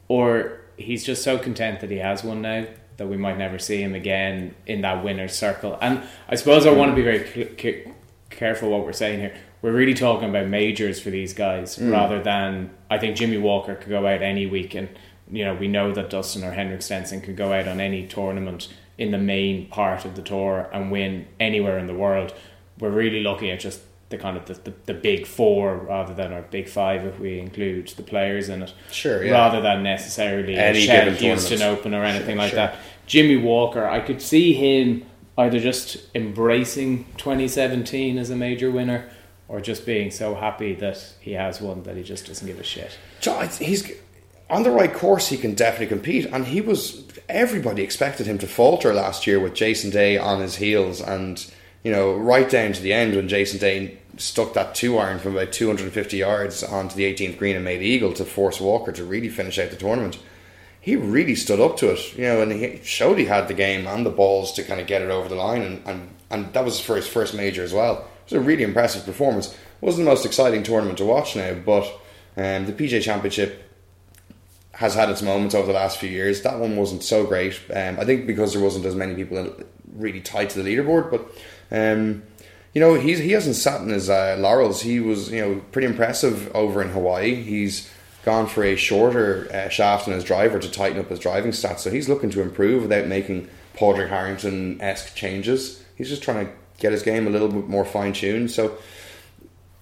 [0.09, 3.83] or he's just so content that he has one now that we might never see
[3.83, 5.79] him again in that winner's circle.
[5.81, 7.95] And I suppose I want to be very
[8.31, 9.37] careful what we're saying here.
[9.63, 11.91] We're really talking about majors for these guys mm.
[11.91, 14.89] rather than I think Jimmy Walker could go out any week and
[15.31, 18.69] you know we know that Dustin or Henrik Stenson could go out on any tournament
[18.97, 22.33] in the main part of the tour and win anywhere in the world.
[22.79, 26.33] We're really looking at just the kind of the, the, the, big four rather than
[26.33, 28.73] our big five if we include the players in it.
[28.93, 29.33] Sure, yeah.
[29.33, 32.57] Rather than necessarily Any a Shell Houston Open or anything sure, like sure.
[32.57, 32.77] that.
[33.07, 35.05] Jimmy Walker, I could see him
[35.37, 39.09] either just embracing 2017 as a major winner
[39.49, 42.65] or just being so happy that he has one that he just doesn't give a
[42.65, 42.97] shit.
[43.59, 43.91] He's
[44.51, 45.29] on the right course.
[45.29, 47.05] He can definitely compete, and he was.
[47.29, 51.45] Everybody expected him to falter last year with Jason Day on his heels and
[51.87, 55.37] you know, right down to the end when Jason Day stuck that two iron from
[55.37, 59.29] about 250 yards onto the 18th green and made eagle to force Walker to really
[59.29, 60.19] finish out the tournament.
[60.81, 63.87] He really stood up to it, you know, and he showed he had the game
[63.87, 66.65] and the balls to kind of get it over the line, and, and, and that
[66.65, 67.99] was for his first major as well.
[67.99, 69.53] It was a really impressive performance.
[69.53, 71.85] It wasn't the most exciting tournament to watch now, but
[72.37, 73.63] um, the PGA Championship
[74.73, 76.43] has had its moments over the last few years.
[76.43, 77.61] That one wasn't so great.
[77.73, 79.55] Um, I think because there wasn't as many people
[79.97, 81.31] really tied to the leaderboard, but
[81.71, 82.23] um,
[82.77, 84.83] you know, he's he hasn't sat in his uh, laurels.
[84.83, 87.35] He was, you know, pretty impressive over in Hawaii.
[87.35, 87.91] He's
[88.23, 91.79] gone for a shorter uh, shaft in his driver to tighten up his driving stats.
[91.79, 95.83] So he's looking to improve without making Padraig Harrington esque changes.
[95.97, 98.51] He's just trying to get his game a little bit more fine tuned.
[98.51, 98.77] So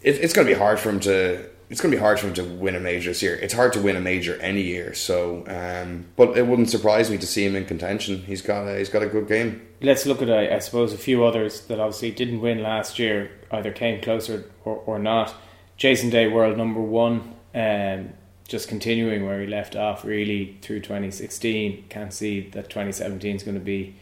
[0.02, 1.50] it, it's going to be hard for him to.
[1.74, 3.34] It's going to be hard for him to win a major this year.
[3.34, 4.94] It's hard to win a major any year.
[4.94, 8.18] So, um, but it wouldn't surprise me to see him in contention.
[8.18, 9.60] He's got a, he's got a good game.
[9.80, 13.72] Let's look at I suppose a few others that obviously didn't win last year, either
[13.72, 15.34] came closer or, or not.
[15.76, 18.10] Jason Day, world number one, um,
[18.46, 21.86] just continuing where he left off really through 2016.
[21.88, 23.96] Can't see that 2017 is going to be,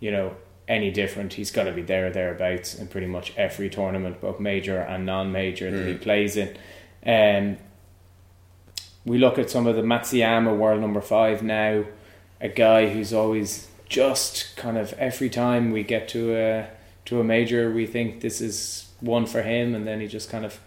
[0.00, 0.34] you know,
[0.66, 1.34] any different.
[1.34, 5.04] He's got to be there or thereabouts in pretty much every tournament, both major and
[5.04, 5.88] non-major that mm.
[5.88, 6.56] he plays in.
[7.04, 7.58] Um,
[9.04, 11.84] we look at some of the Matsuyama world number five now,
[12.40, 16.68] a guy who's always just kind of every time we get to a
[17.06, 20.44] to a major, we think this is one for him, and then he just kind
[20.44, 20.60] of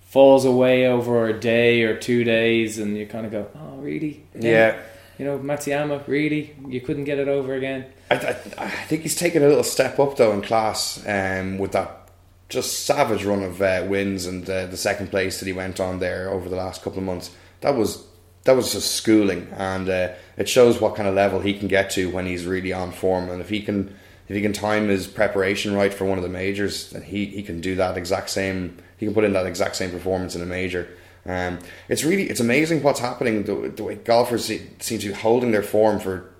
[0.00, 4.24] falls away over a day or two days, and you kind of go, "Oh, really?
[4.38, 4.78] Yeah."
[5.18, 6.54] You know, Matsuyama, really?
[6.68, 7.86] You couldn't get it over again?
[8.08, 11.72] I, I, I think he's taken a little step up though in class um, with
[11.72, 12.07] that
[12.48, 15.98] just savage run of uh, wins and uh, the second place that he went on
[15.98, 17.30] there over the last couple of months.
[17.60, 18.06] That was
[18.44, 21.90] that was just schooling, and uh, it shows what kind of level he can get
[21.90, 23.28] to when he's really on form.
[23.28, 23.94] And if he can
[24.28, 27.42] if he can time his preparation right for one of the majors, then he, he
[27.42, 28.78] can do that exact same.
[28.98, 30.88] He can put in that exact same performance in a major.
[31.26, 31.58] Um,
[31.88, 33.44] it's really it's amazing what's happening.
[33.44, 36.30] The, the way golfers seem to be holding their form for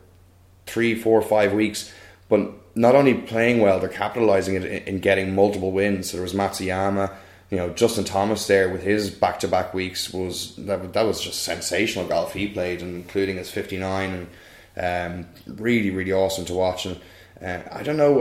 [0.67, 1.93] three, four, five weeks,
[2.29, 6.11] but not only playing well, they're capitalizing it in getting multiple wins.
[6.11, 7.13] So there was Matsuyama,
[7.51, 11.21] you know, Justin Thomas there with his back to back weeks was that, that was
[11.21, 14.29] just sensational golf he played, including his fifty nine,
[14.77, 16.87] and um, really, really awesome to watch.
[16.87, 17.01] And
[17.43, 18.21] uh, I don't know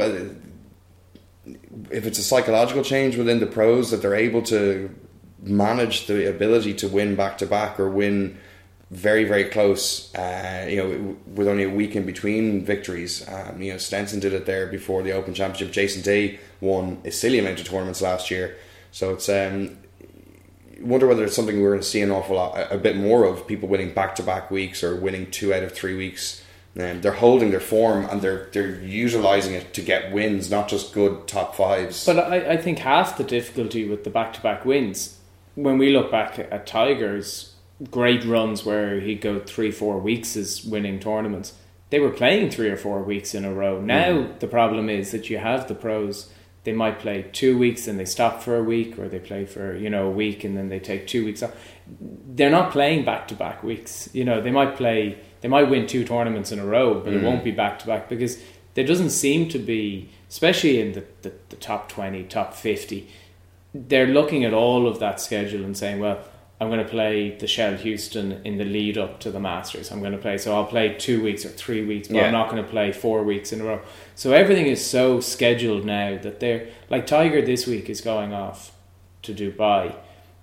[1.91, 4.89] if it's a psychological change within the pros that they're able to
[5.39, 8.38] manage the ability to win back to back or win
[8.89, 10.13] very very close.
[10.15, 13.28] Uh, you know, with only a week in between victories.
[13.28, 15.73] Um, you know, Stenson did it there before the Open Championship.
[15.73, 18.58] Jason Day won a silly amount of tournaments last year.
[18.91, 19.78] So it's um,
[20.82, 23.47] wonder whether it's something we're going to see an awful lot, a, bit more of
[23.47, 26.43] people winning back to back weeks or winning two out of three weeks.
[26.80, 30.93] Um, they're holding their form and they're they're utilizing it to get wins, not just
[30.93, 32.06] good top fives.
[32.06, 35.17] But I, I think half the difficulty with the back to back wins,
[35.56, 37.46] when we look back at Tiger's
[37.91, 41.53] great runs where he'd go three, four weeks as winning tournaments,
[41.89, 43.79] they were playing three or four weeks in a row.
[43.79, 44.39] Now mm.
[44.39, 46.31] the problem is that you have the pros.
[46.63, 49.75] They might play two weeks and they stop for a week, or they play for
[49.75, 51.55] you know a week and then they take two weeks off.
[51.99, 54.09] They're not playing back to back weeks.
[54.11, 57.17] You know they might play, they might win two tournaments in a row, but mm.
[57.17, 58.41] it won't be back to back because
[58.73, 63.07] there doesn't seem to be, especially in the, the, the top twenty, top fifty.
[63.73, 66.19] They're looking at all of that schedule and saying, well,
[66.60, 69.91] I'm going to play the Shell Houston in the lead up to the Masters.
[69.91, 72.26] I'm going to play, so I'll play two weeks or three weeks, but yeah.
[72.26, 73.82] I'm not going to play four weeks in a row.
[74.15, 78.72] So everything is so scheduled now that they're like Tiger this week is going off
[79.22, 79.96] to Dubai.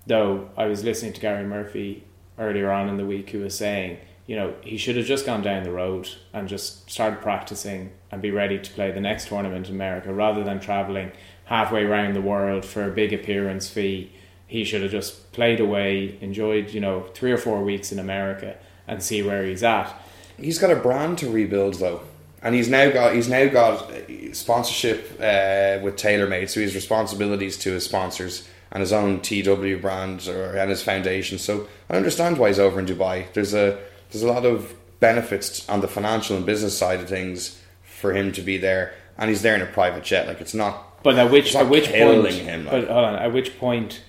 [0.06, 2.04] Though I was listening to Gary Murphy
[2.38, 5.42] earlier on in the week who was saying, you know, he should have just gone
[5.42, 9.68] down the road and just started practicing and be ready to play the next tournament
[9.68, 11.10] in America rather than traveling
[11.46, 14.12] halfway around the world for a big appearance fee
[14.54, 18.56] he should have just played away, enjoyed, you know, three or four weeks in America
[18.86, 19.92] and see where he's at.
[20.38, 22.02] He's got a brand to rebuild though.
[22.40, 23.90] And he's now got he's now got
[24.32, 29.80] sponsorship uh, with TaylorMade, so he has responsibilities to his sponsors and his own TW
[29.80, 31.38] brand or and his foundation.
[31.38, 33.32] So I understand why he's over in Dubai.
[33.32, 37.60] There's a there's a lot of benefits on the financial and business side of things
[37.82, 40.28] for him to be there, and he's there in a private jet.
[40.28, 41.02] Like it's not.
[41.02, 42.28] But at which at which point?
[42.28, 42.72] Him, like.
[42.72, 43.16] But hold on.
[43.16, 44.00] At which point?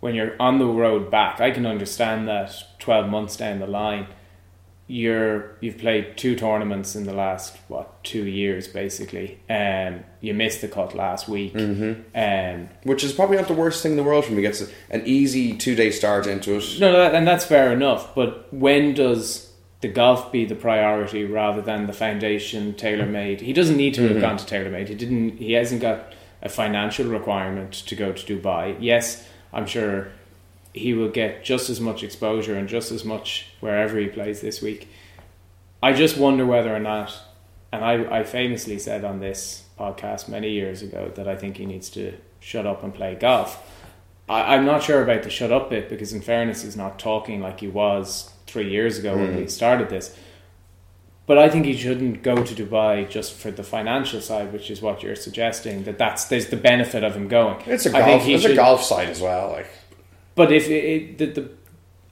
[0.00, 4.06] When you're on the road back, I can understand that 12 months down the line,
[4.88, 10.32] you're you've played two tournaments in the last what two years basically, and um, you
[10.32, 12.02] missed the cut last week, mm-hmm.
[12.14, 14.42] um, which is probably not the worst thing in the world for me.
[14.42, 16.78] Gets an easy two day start into it.
[16.78, 18.14] No, and that's fair enough.
[18.14, 23.40] But when does the golf be the priority rather than the foundation TaylorMade?
[23.40, 24.12] He doesn't need to mm-hmm.
[24.12, 24.88] have gone to TaylorMade.
[24.88, 25.38] He didn't.
[25.38, 28.76] He hasn't got a financial requirement to go to Dubai.
[28.78, 30.08] Yes I'm sure
[30.72, 34.60] he will get just as much exposure and just as much wherever he plays this
[34.60, 34.88] week.
[35.82, 37.18] I just wonder whether or not,
[37.72, 41.66] and I, I famously said on this podcast many years ago that I think he
[41.66, 43.62] needs to shut up and play golf.
[44.28, 47.40] I, am not sure about the shut up bit because, in fairness, he's not talking
[47.40, 49.20] like he was three years ago mm.
[49.20, 49.48] when we hmm.
[49.48, 50.16] started this.
[51.26, 54.80] But I think he shouldn't go to Dubai just for the financial side, which is
[54.80, 55.82] what you're suggesting.
[55.82, 57.60] That that's there's the benefit of him going.
[57.66, 58.26] It's a golf.
[58.26, 59.50] It's should, a golf side as well.
[59.50, 59.68] Like,
[60.36, 61.50] but if it, the, the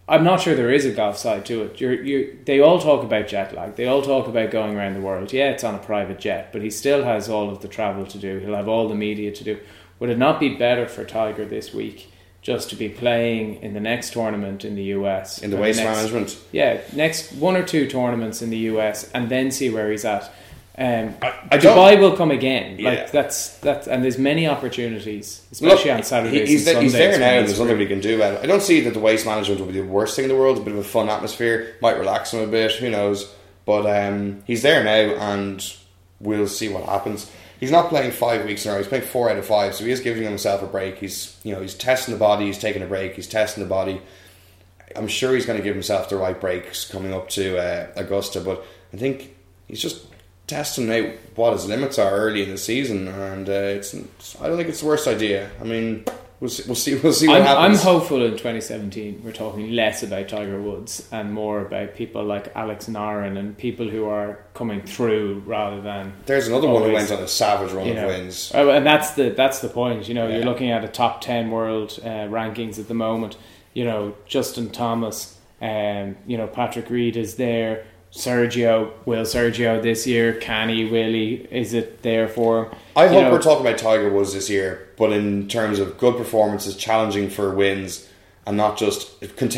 [0.08, 1.80] I'm not sure there is a golf side to it.
[1.80, 3.76] You're, you they all talk about jet lag.
[3.76, 5.32] They all talk about going around the world.
[5.32, 8.18] Yeah, it's on a private jet, but he still has all of the travel to
[8.18, 8.38] do.
[8.40, 9.60] He'll have all the media to do.
[10.00, 12.10] Would it not be better for Tiger this week
[12.44, 15.42] just to be playing in the next tournament in the US?
[15.42, 16.38] In the waste next- management.
[16.52, 20.30] Yeah, next one or two tournaments in the US, and then see where he's at.
[20.76, 21.58] Um, I, I.
[21.58, 22.78] Dubai will come again.
[22.78, 22.90] Yeah.
[22.90, 26.48] Like that's that's and there's many opportunities, especially on Saturdays.
[26.48, 28.40] he- he's, and there, he's there now, there's nothing we can do about it.
[28.42, 30.56] I don't see that the waste management will be the worst thing in the world.
[30.58, 33.32] It's a bit of a fun atmosphere, might relax him a bit, who knows.
[33.64, 35.64] But um, he's there now, and
[36.20, 37.30] we'll see what happens.
[37.64, 38.80] He's not playing five weeks in a row.
[38.80, 40.98] He's playing four out of five, so he is giving himself a break.
[40.98, 42.44] He's you know he's testing the body.
[42.44, 43.14] He's taking a break.
[43.14, 44.02] He's testing the body.
[44.94, 48.42] I'm sure he's going to give himself the right breaks coming up to uh, Augusta,
[48.42, 49.34] but I think
[49.66, 50.04] he's just
[50.46, 53.94] testing out what his limits are early in the season, and uh, it's
[54.38, 55.50] I don't think it's the worst idea.
[55.58, 56.04] I mean,
[56.40, 56.64] we'll see.
[56.66, 56.94] We'll see.
[56.96, 61.32] We'll see what I'm, I'm hopeful in 2017 we're talking less about Tiger Woods and
[61.32, 66.48] more about people like Alex Noren and people who are coming through rather than There's
[66.48, 68.52] another one who always, went on a savage run you of wins.
[68.54, 70.08] Oh, and that's the that's the point.
[70.08, 70.36] You know, Yeah.
[70.36, 73.36] you're looking at a top ten world uh, rankings at the moment.
[73.72, 77.84] You know, Justin Thomas, um, you know Patrick Reed is there.
[78.14, 80.34] Sergio, will Sergio this year?
[80.34, 80.84] Can he?
[80.84, 81.46] really?
[81.50, 82.66] Is it there for?
[82.66, 82.74] him?
[82.96, 85.98] I You hope know, we're talking about Tiger Woods this year, but in terms of
[85.98, 88.08] good performances, challenging for wins,
[88.46, 89.10] and not just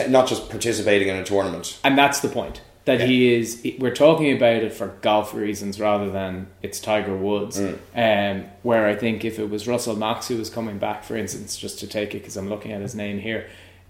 [0.09, 1.79] not just participating in a tournament.
[1.85, 3.07] and that's the point that Yeah.
[3.07, 7.79] he is we're talking about it for golf reasons rather than it's Tiger Woods Mm.
[7.97, 11.57] um, where I think if it was Russell Knox who was coming back for instance
[11.59, 13.49] just to take it because I'm looking at his name here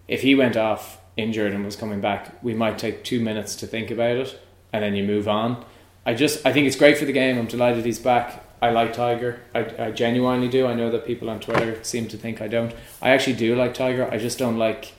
[0.09, 3.67] if he went off injured and was coming back we might take two minutes to
[3.67, 4.41] think about it
[4.73, 5.65] and then you move on.
[6.05, 7.39] I just I think it's great for the game.
[7.39, 8.45] I'm delighted he's back.
[8.63, 9.41] I like Tiger.
[9.55, 10.67] I, I genuinely do.
[10.67, 12.75] I know that people on Twitter seem to think I don't.
[13.03, 14.09] I actually do like Tiger.
[14.11, 14.95] I just don't like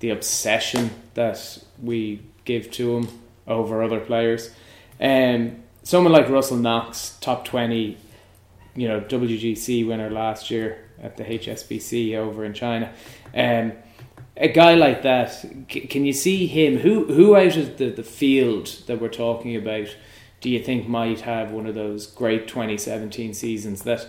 [0.00, 3.08] the obsession that we give to him
[3.46, 4.50] over other players.
[5.00, 7.96] Um, someone like Russell Knox, top 20,
[8.74, 12.92] you know, WGC winner last year at the HSBC over in China.
[13.34, 13.72] Um,
[14.38, 15.32] a guy like that,
[15.70, 16.78] c- can you see him?
[16.78, 19.94] Who who out of the, the field that we're talking about
[20.40, 24.06] do you think might have one of those great 2017 seasons that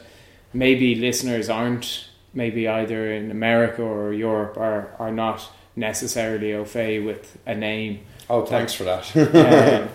[0.53, 6.99] maybe listeners aren't, maybe either in America or Europe, are, are not necessarily au fait
[6.99, 8.01] with a name?
[8.29, 9.15] Oh, thanks for that.
[9.15, 9.89] Um,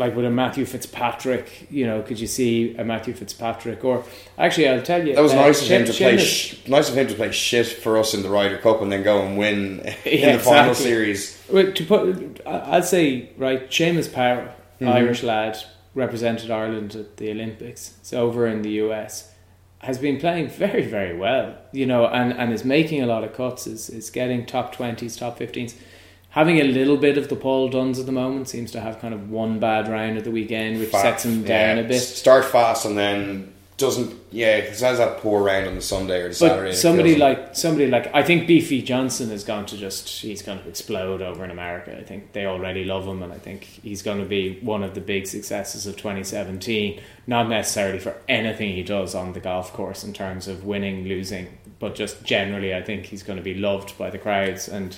[0.00, 3.84] like with a Matthew Fitzpatrick, you know, could you see a Matthew Fitzpatrick?
[3.84, 4.02] Or
[4.38, 6.16] actually, I'll tell you, that was uh, nice of him to play.
[6.18, 9.02] Sh- nice of him to play shit for us in the Ryder Cup and then
[9.04, 11.40] go and win in Yeah, the final series.
[11.52, 14.88] Well, to put, I'd say right, Seamus Power, Mhm.
[14.92, 15.58] Irish lad,
[15.94, 17.94] represented Ireland at the Olympics.
[18.00, 19.30] It's over in the US.
[19.80, 23.32] Has been playing very, very well, you know, and, and is making a lot of
[23.34, 23.66] cuts.
[23.66, 25.74] Is is getting top twenties, top fifteens.
[26.30, 29.12] Having a little bit of the Paul Dunnes at the moment seems to have kind
[29.12, 32.00] of one bad round at the weekend, which Fa- sets him down yeah, a bit.
[32.00, 34.14] Start fast and then doesn't.
[34.30, 36.68] Yeah, it has that poor round on the Sunday or the Saturday.
[36.68, 40.42] But it somebody like somebody like I think Beefy Johnson is going to just he's
[40.42, 41.98] going to explode over in America.
[41.98, 44.94] I think they already love him, and I think he's going to be one of
[44.94, 47.00] the big successes of 2017.
[47.26, 51.58] Not necessarily for anything he does on the golf course in terms of winning, losing,
[51.80, 54.96] but just generally, I think he's going to be loved by the crowds and.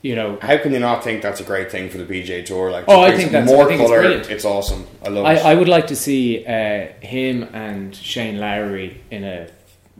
[0.00, 2.70] You know, How can you not think that's a great thing for the PGA Tour?
[2.70, 4.00] Like, Oh, I think that's- more I think it's color.
[4.02, 4.44] brilliant.
[4.44, 4.86] awesome.
[5.04, 5.44] I love I, it.
[5.44, 9.48] I would like to see uh, him and Shane Lowry in a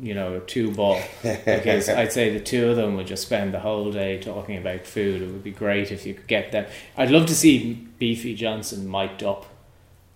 [0.00, 3.52] you know a two ball because I'd say the two of them would just spend
[3.52, 5.20] the whole day talking about food.
[5.22, 6.66] It would be great if you could get them.
[6.96, 9.46] I'd love to see Beefy Johnson mic'd up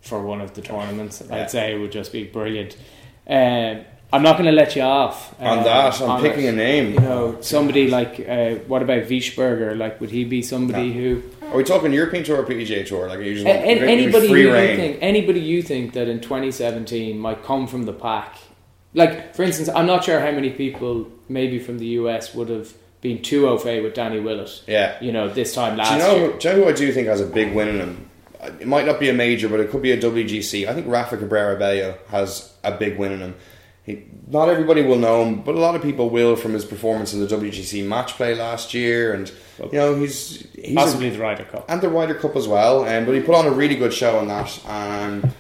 [0.01, 1.21] for one of the tournaments.
[1.29, 2.77] I'd say it would just be brilliant.
[3.27, 6.49] Um, I'm not going to let you off on uh, that, I'm on picking it.
[6.49, 6.93] a name.
[6.95, 9.77] You know, somebody like uh, what about Wiesberger?
[9.77, 11.23] Like, would he be somebody who?
[11.51, 13.09] Are we talking European Tour or PGA Tour?
[13.09, 14.77] Like, you just A- want an- give me anybody free you reign.
[14.77, 18.37] think anybody you think that in 2017 might come from the pack
[18.95, 22.75] like for instance i'm not sure how many people maybe from the us would have
[23.01, 24.99] been too au fait with danny willett Yeah.
[25.01, 26.15] you know this time Do last you know?
[26.17, 28.11] year Do you know who I do think has a big win in him?
[28.61, 30.67] It might not be a major, but it could be a WGC.
[30.69, 33.35] I think Rafa Cabrera Bello has a big win in him.
[33.85, 37.13] He, not everybody will know him, but a lot of people will from his performance
[37.15, 41.43] in the WGC match play last year, and you know he's he's a- the ryder
[41.45, 42.85] cup and the Ryder Cup as well.
[42.85, 45.33] Um, but he put on a really good show on that, and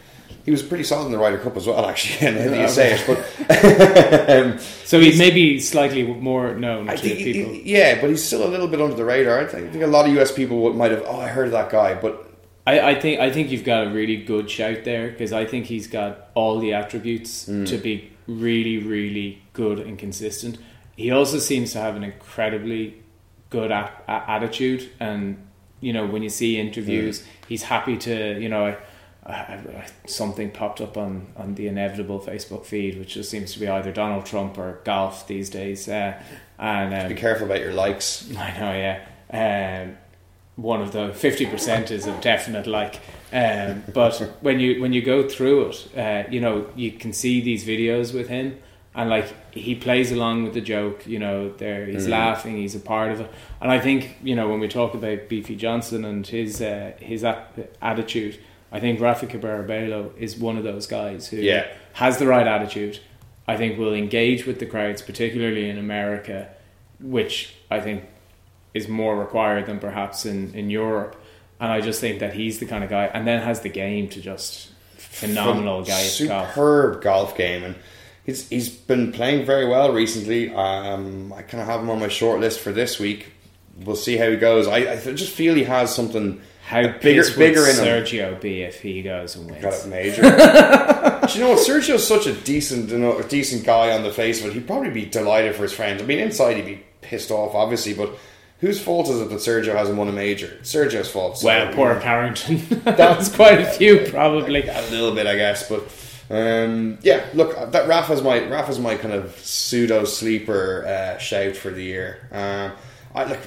[0.44, 1.86] he was pretty solid in the Ryder Cup as well.
[1.88, 6.96] Actually, now that you say it, but um, so he's maybe slightly more known I
[6.96, 9.38] to think, people yeah, but he's still a little bit under the radar.
[9.38, 11.46] I think, I think a lot of US people would, might have, oh, I heard
[11.46, 12.28] of that guy, but
[12.66, 15.66] I, I think I think you've got a really good shout there because I think
[15.66, 17.66] he's got all the attributes Mm.
[17.68, 20.58] to be really really good and consistent.
[20.96, 23.02] he also seems to have an incredibly
[23.50, 25.36] good a- a- attitude, and
[25.80, 27.26] you know when you see interviews, mm.
[27.48, 28.76] he's happy to you know.
[29.24, 33.52] I, I, I, something popped up on, on the inevitable Facebook feed, which just seems
[33.52, 35.88] to be either Donald Trump or golf these days.
[35.88, 36.20] Uh,
[36.58, 38.28] and um, be careful about your likes.
[38.36, 39.84] I know, yeah.
[39.84, 39.96] Um,
[40.62, 43.00] one of the fifty percent is a definite like.
[43.32, 47.40] Um, but when you when you go through it, uh, you know you can see
[47.40, 48.58] these videos with him,
[48.94, 51.06] and like he plays along with the joke.
[51.06, 52.10] You know, there he's mm.
[52.10, 53.30] laughing, he's a part of it.
[53.60, 57.24] And I think you know when we talk about Beefy Johnson and his uh, his
[57.24, 58.38] attitude,
[58.70, 61.66] I think Rafa Cabrera is one of those guys who yeah.
[61.94, 63.00] has the right attitude.
[63.48, 66.48] I think will engage with the crowds, particularly in America,
[67.00, 68.04] which I think
[68.74, 71.16] is more required than perhaps in, in Europe.
[71.60, 74.08] And I just think that he's the kind of guy, and then has the game
[74.10, 76.02] to just phenomenal guy.
[76.02, 77.04] Superb golf.
[77.04, 77.76] golf game, and
[78.24, 80.52] he's he's been playing very well recently.
[80.52, 83.32] Um, I kind of have him on my short list for this week.
[83.84, 84.66] We'll see how he goes.
[84.66, 86.40] I, I just feel he has something.
[86.64, 88.40] How bigger, bigger in Sergio him.
[88.40, 89.62] be if he goes and wins?
[89.62, 90.22] Got it major.
[91.26, 91.58] Do you know what?
[91.58, 94.52] Sergio's such a decent, you know, decent guy on the face of it.
[94.54, 96.00] He'd probably be delighted for his friends.
[96.00, 98.16] I mean, inside he'd be pissed off, obviously, but
[98.62, 100.56] whose fault is it that Sergio hasn't won a major?
[100.62, 101.36] Sergio's fault.
[101.36, 102.62] So, well, poor Harrington.
[102.84, 104.66] That's quite a few, probably.
[104.66, 105.82] A little bit, I guess, but
[106.30, 111.70] um, yeah, look, that Rafa's my Rafa's my kind of pseudo sleeper uh, shout for
[111.70, 112.28] the year.
[112.30, 112.72] Um,
[113.14, 113.40] I look.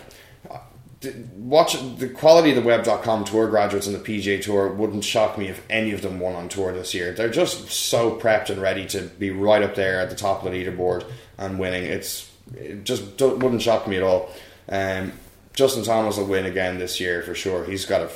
[1.36, 5.47] watch the quality of the web.com tour graduates and the PGA Tour wouldn't shock me
[5.47, 7.13] if any of them won on tour this year.
[7.13, 10.51] They're just so prepped and ready to be right up there at the top of
[10.51, 11.05] the leaderboard
[11.38, 11.84] and winning.
[11.84, 14.30] It's it just wouldn't shock me at all.
[14.70, 15.13] Um,
[15.53, 17.66] Justin Thomas will win again this year for sure.
[17.66, 18.09] He's got a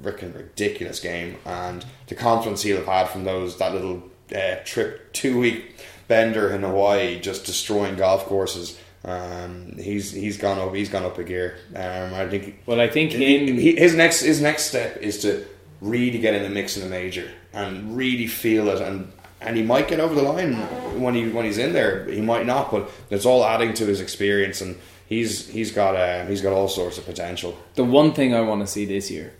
[0.00, 4.02] freaking ridiculous game, and the confidence he'll have had from those that little
[4.34, 5.76] uh, trip two week
[6.08, 8.78] bender in Hawaii, just destroying golf courses.
[9.04, 11.56] Um, he's he's gone up he's gone up a gear.
[11.74, 12.60] Um, I think.
[12.66, 15.46] Well, I think he, he, his next his next step is to
[15.80, 19.62] really get in the mix in a major and really feel it and and he
[19.62, 20.54] might get over the line
[21.00, 22.04] when he when he's in there.
[22.06, 24.76] He might not, but it's all adding to his experience and
[25.10, 27.54] he's he's got uh, he's got all sorts of potential.
[27.74, 29.34] The one thing I want to see this year,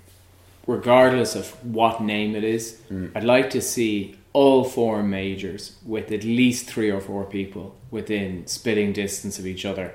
[0.66, 3.10] regardless of what name it is, mm.
[3.14, 8.46] I'd like to see all four majors with at least three or four people within
[8.46, 9.94] spitting distance of each other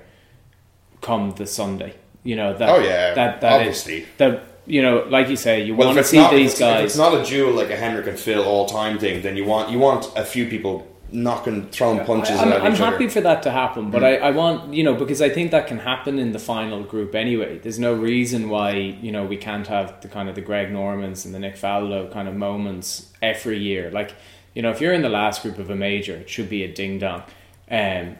[1.01, 1.93] come the Sunday.
[2.23, 2.69] You know that.
[2.69, 5.99] Oh yeah, that that obviously is, that you know, like you say, you well, want
[5.99, 6.79] to see not, these guys.
[6.79, 9.45] If it's not a duel like a Henrik and Phil all time thing, then you
[9.45, 12.39] want you want a few people knocking, throwing punches.
[12.39, 14.05] I'm, I'm happy for that to happen, but mm.
[14.05, 17.15] I, I want you know because I think that can happen in the final group
[17.15, 17.57] anyway.
[17.59, 21.25] There's no reason why you know we can't have the kind of the Greg Normans
[21.25, 23.89] and the Nick Faldo kind of moments every year.
[23.89, 24.13] Like
[24.53, 26.71] you know, if you're in the last group of a major, it should be a
[26.71, 27.23] ding dong.
[27.69, 28.17] Um,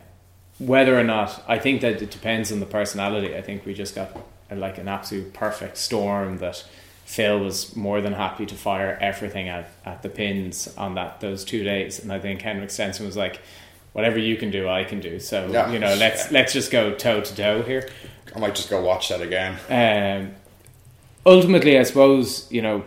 [0.57, 3.35] whether or not, I think that it depends on the personality.
[3.35, 4.15] I think we just got
[4.49, 6.63] a, like an absolute perfect storm that
[7.05, 11.45] Phil was more than happy to fire everything at, at the pins on that those
[11.45, 13.39] two days, and I think Henrik Stenson was like,
[13.93, 15.71] "Whatever you can do, I can do." So yeah.
[15.71, 16.39] you know, let's yeah.
[16.39, 17.89] let's just go toe to toe here.
[18.35, 19.55] I might just go watch that again.
[19.69, 20.35] Um,
[21.25, 22.83] ultimately, I suppose you know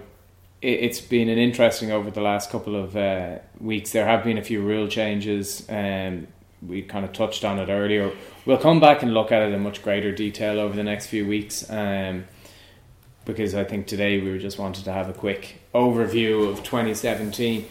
[0.61, 3.93] it, has been an interesting over the last couple of uh, weeks.
[3.93, 5.65] There have been a few rule changes.
[5.69, 6.27] um,
[6.67, 8.11] we kind of touched on it earlier.
[8.45, 11.25] We'll come back and look at it in much greater detail over the next few
[11.25, 11.71] weeks.
[11.71, 12.25] Um,
[13.29, 17.67] because I think today we just wanted to have a quick overview of 2017.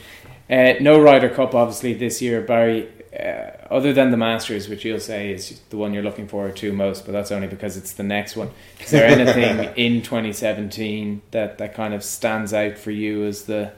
[0.49, 2.88] Uh, no Ryder Cup, obviously, this year, Barry.
[3.12, 6.72] Uh, other than the Masters, which you'll say is the one you're looking forward to
[6.72, 8.51] most, but that's only because it's the next one.
[8.80, 13.74] Is there anything in 2017 that, that kind of stands out for you as the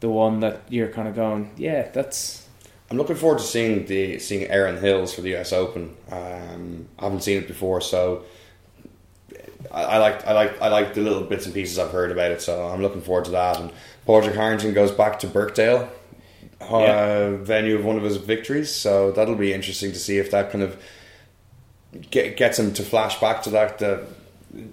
[0.00, 2.46] the one that you're kind of going, yeah, that's.
[2.90, 5.52] I'm looking forward to seeing the seeing Erin Hills for the U.S.
[5.52, 5.96] Open.
[6.10, 8.24] Um, I haven't seen it before, so
[9.70, 12.30] I, I like I like I like the little bits and pieces I've heard about
[12.30, 12.42] it.
[12.42, 13.58] So I'm looking forward to that.
[13.60, 13.72] And
[14.06, 15.88] Padraig Harrington goes back to Birkdale
[16.60, 17.36] uh, yeah.
[17.36, 18.74] venue of one of his victories.
[18.74, 20.80] So that'll be interesting to see if that kind of
[22.10, 24.06] get, gets him to flash back to that the,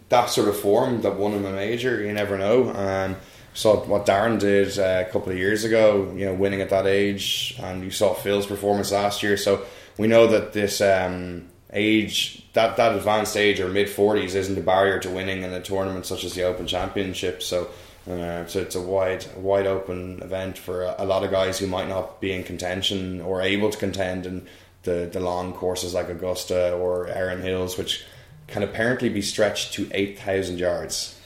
[0.09, 2.01] that sort of form that won him a major.
[2.01, 2.71] You never know.
[2.71, 3.15] And
[3.53, 6.13] saw what Darren did uh, a couple of years ago.
[6.15, 9.38] You know, winning at that age, and you saw Phil's performance last year.
[9.38, 9.65] So
[9.97, 10.81] we know that this.
[10.81, 15.51] Um, age that that advanced age or mid forties isn't a barrier to winning in
[15.53, 17.43] a tournament such as the Open Championship.
[17.43, 17.70] So
[18.09, 21.68] uh, so it's a wide, wide open event for a, a, lot of guys who
[21.68, 24.47] might not be in contention or able to contend in
[24.84, 28.05] the, the long courses like Augusta or Erin Hills, which
[28.47, 31.16] can apparently be stretched to 8,000 yards.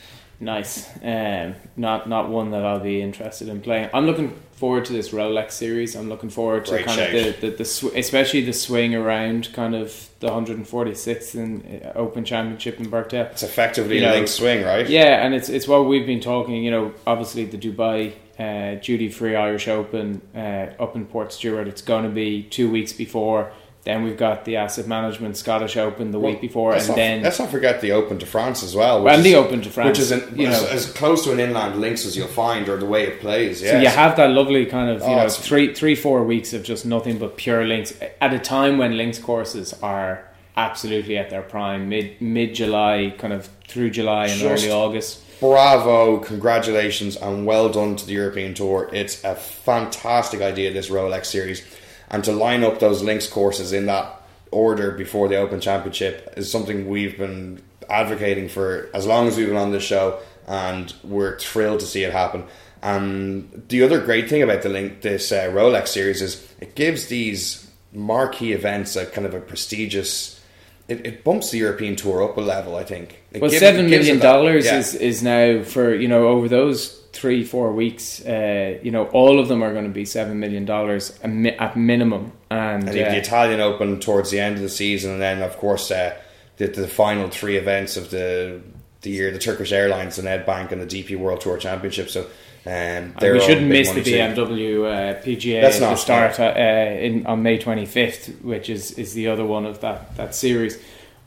[0.42, 0.89] Nice.
[1.04, 3.89] Um, not not one that I'll be interested in playing.
[3.94, 5.96] I'm looking forward to this Rolex series.
[5.96, 7.14] I'm looking forward to Great kind shout.
[7.14, 11.94] of the, the, the sw- especially the swing around kind of the 146th in uh,
[11.96, 13.28] Open Championship in Birkdale.
[13.32, 14.89] It's effectively You know, link swing, right?
[14.89, 16.64] Yeah, and it's it's what we've been talking.
[16.64, 21.68] You know, obviously the Dubai uh, duty free Irish Open uh, up in Portstewart.
[21.68, 23.52] It's going to be two weeks before.
[23.84, 27.23] Then we've got the Asset Management Scottish Open the Well, week before, and not, then
[27.23, 29.03] let's not forget the Open de France as well.
[29.03, 30.67] which and is- the Open de France, which is an, you as, know.
[30.69, 33.61] as close to an inland links as you'll find, or the way it plays.
[33.67, 36.61] So you have that lovely kind of you Oh, know three three four weeks of
[36.63, 40.25] just nothing but pure links at a time when links courses are
[40.55, 45.21] absolutely at their prime mid mid July kind of through July and Just- early August.
[45.39, 48.88] Bravo, congratulations, and well done to the European Tour.
[48.93, 51.63] It's a fantastic idea, this Rolex series.
[52.12, 56.51] And to line up those links courses in that order before the Open Championship is
[56.51, 61.39] something we've been advocating for as long as we've been on this show, and we're
[61.39, 62.43] thrilled to see it happen.
[62.84, 67.07] And the other great thing about the link, this uh, Rolex series is it gives
[67.07, 70.39] these marquee events a kind of a prestigious.
[70.88, 73.22] It, it bumps the European Tour up a level, I think.
[73.32, 74.80] It Well, gives- seven million dollars yeah.
[74.80, 78.26] is is now for you know over those three four weeks.
[78.26, 81.76] Uh, you know, all of them are going to be seven million dollars mi- at
[81.76, 85.41] minimum, and, And uh, the Italian Open towards the end of the season, and then
[85.41, 86.16] of course uh,
[86.57, 88.62] the, the final three events of the
[89.01, 92.09] the year: the Turkish Airlines, the Nedbank, and the DP World Tour Championship.
[92.09, 92.28] So,
[92.66, 94.01] um, we shouldn't miss the.
[94.01, 99.14] BMW uh, PGA Let's at the start uh, in on May 25th, which is, is
[99.14, 100.78] the other one of that, that series.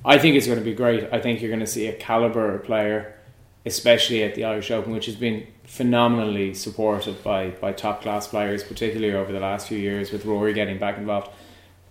[0.04, 1.08] I think it's going to be great.
[1.12, 3.18] I think you're going to see a caliber player,
[3.66, 8.62] especially at the Irish Open, which has been phenomenally supported by, by top class players,
[8.62, 11.30] particularly over the last few years with Rory getting back involved.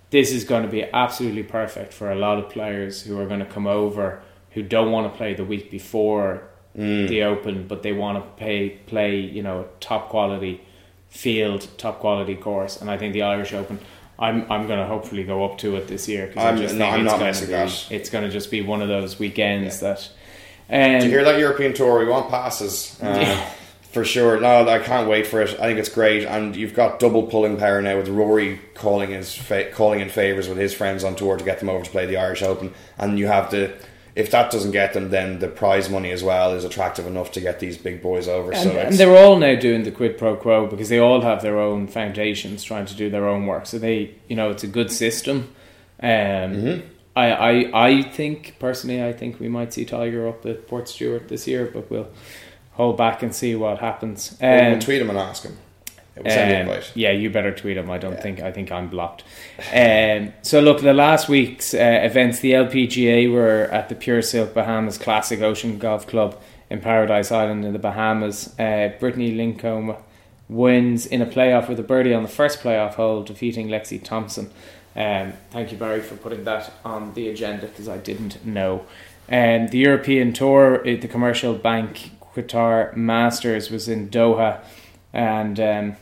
[0.10, 3.40] This is going to be absolutely perfect for a lot of players who are going
[3.40, 4.22] to come over
[4.52, 6.44] who don't want to play the week before
[6.78, 7.08] Mm.
[7.08, 10.60] the Open, but they want to pay play you know top quality
[11.08, 13.78] field, top quality course, and I think the Irish Open.
[14.18, 16.74] I'm I'm going to hopefully go up to it this year because I I'm- just
[16.74, 17.88] no, think I'm it's not going to be that.
[17.92, 20.10] it's going to just be one of those weekends that.
[20.68, 22.00] Did Um, you hear that European Tour?
[22.00, 23.00] We want passes.
[23.00, 23.50] Uh, Yeah.
[23.94, 24.40] For sure.
[24.40, 25.52] No, I can't wait for it.
[25.60, 29.34] I think it's great, and you've got double pulling power now with Rory calling his
[29.36, 32.06] fa- calling in favors with his friends on tour to get them over to play
[32.08, 33.74] the Irish Open, and you have the.
[34.16, 37.42] If that doesn't get them, then the prize money as well is attractive enough to
[37.42, 38.52] get these big boys over.
[38.52, 41.42] and, so and they're all now doing the quid pro quo because they all have
[41.42, 43.66] their own foundations trying to do their own work.
[43.66, 45.54] So they, you know, it's a good system.
[46.00, 46.88] Um, Mm-hmm.
[47.16, 51.48] I, I, I think personally, I think we might see Tiger up at Portstewart this
[51.48, 52.08] year, but we'll
[52.74, 54.38] hold back and see what happens.
[54.42, 55.58] we'll Um, tweet him and ask him.
[56.16, 57.90] Um, yeah, you better tweet him.
[57.90, 58.22] I don't Yeah.
[58.22, 59.24] think I think I'm blocked.
[59.74, 64.54] Um, so look, the last week's uh, events, the LPGA were at the Pure Silk
[64.54, 68.54] Bahamas Classic Ocean Golf Club in Paradise Island in the Bahamas.
[68.60, 69.96] Uh, Brittany Lincicome
[70.48, 74.52] wins in a playoff with a birdie on the first playoff hole, defeating Lexi Thompson.
[74.96, 78.86] Um, thank you, Barry, for putting that on the agenda because I didn't know.
[79.28, 84.60] And the European Tour, uh, the Commercial Bank Qatar Masters was in Doha,
[85.12, 85.96] and um,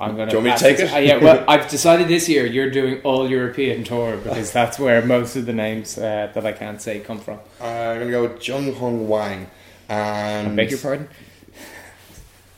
[0.00, 0.34] I'm going to.
[0.34, 0.92] Do you want me to take it?
[0.92, 5.04] Uh, yeah, well, I've decided this year you're doing all European Tour because that's where
[5.04, 7.38] most of the names uh, that I can't say come from.
[7.60, 9.48] Uh, I'm going to go with Jung Hong Wang.
[9.88, 11.08] And I beg your pardon.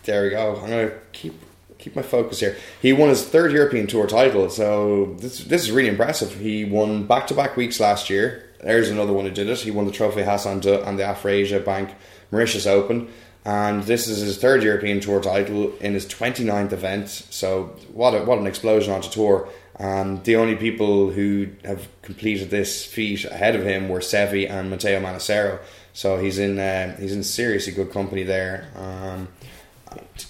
[0.05, 0.57] There we go.
[0.57, 1.39] I'm gonna keep
[1.77, 2.57] keep my focus here.
[2.81, 6.35] He won his third European Tour title, so this this is really impressive.
[6.35, 8.49] He won back to back weeks last year.
[8.63, 9.59] There's another one who did it.
[9.59, 11.91] He won the Trophy Hassan and the Afrasia Bank
[12.31, 13.09] Mauritius Open,
[13.45, 17.09] and this is his third European Tour title in his 29th event.
[17.09, 19.49] So what a, what an explosion onto tour.
[19.77, 24.69] And the only people who have completed this feat ahead of him were Seve and
[24.69, 25.61] Matteo Manassero.
[25.93, 28.69] So he's in uh, he's in seriously good company there.
[28.77, 29.29] Um,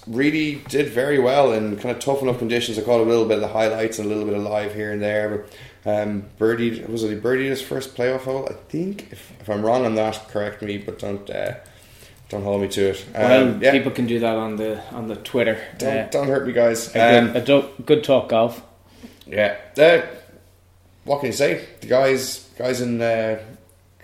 [0.07, 2.77] really did very well in kind of tough enough conditions.
[2.77, 4.93] I caught a little bit of the highlights and a little bit of live here
[4.93, 5.45] and there.
[5.85, 8.47] Um, birdie was it he birdied his first playoff hole?
[8.49, 9.11] I think.
[9.11, 11.55] If, if I'm wrong on that, correct me, but don't uh,
[12.29, 13.05] don't hold me to it.
[13.15, 15.57] Um, Well, yeah, people can do that on the on the Twitter.
[15.77, 16.95] don't, Uh, don't hurt me, guys.
[16.95, 18.61] a Um, good, a good talk golf.
[19.27, 19.55] yeah.
[19.77, 20.01] Uh,
[21.05, 21.61] what can you say?
[21.81, 23.39] The guys, guys in, uh,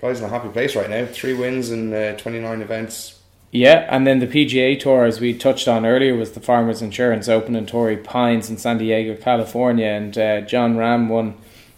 [0.02, 1.06] guys in a happy place right now.
[1.06, 3.20] Three wins in uh, twenty nine events.
[3.52, 7.30] Yeah, and then the PGA Tour, as we touched on earlier, was the Farmers Insurance
[7.30, 11.36] Open in Torrey Pines in San Diego, California, and uh, Jon Rahm won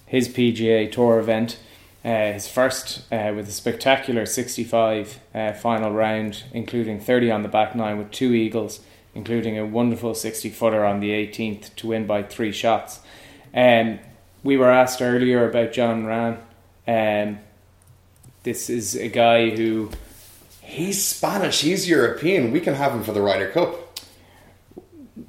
[0.07, 1.57] his PGA Tour event,
[2.05, 7.49] uh, his first uh, with a spectacular 65 uh, final round, including 30 on the
[7.49, 8.79] back nine with two eagles,
[9.13, 12.99] including a wonderful 60 footer on the 18th to win by three shots.
[13.53, 13.99] Um,
[14.43, 16.37] we were asked earlier about Jon Rahm.
[16.87, 17.39] Um,
[18.43, 19.91] this is a guy who
[20.67, 21.61] He's Spanish.
[21.61, 22.51] He's European.
[22.51, 23.99] We can have him for the Ryder Cup.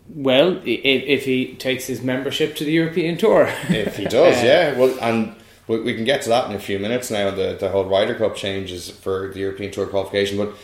[0.09, 4.77] Well, if, if he takes his membership to the European Tour, if he does, yeah.
[4.77, 5.37] Well, and
[5.69, 7.31] we, we can get to that in a few minutes now.
[7.31, 10.55] The the whole Ryder Cup changes for the European Tour qualification, but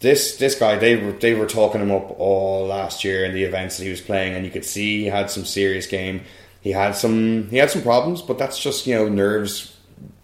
[0.00, 3.44] this this guy they were they were talking him up all last year in the
[3.44, 6.22] events that he was playing, and you could see he had some serious game.
[6.60, 9.76] He had some he had some problems, but that's just you know nerves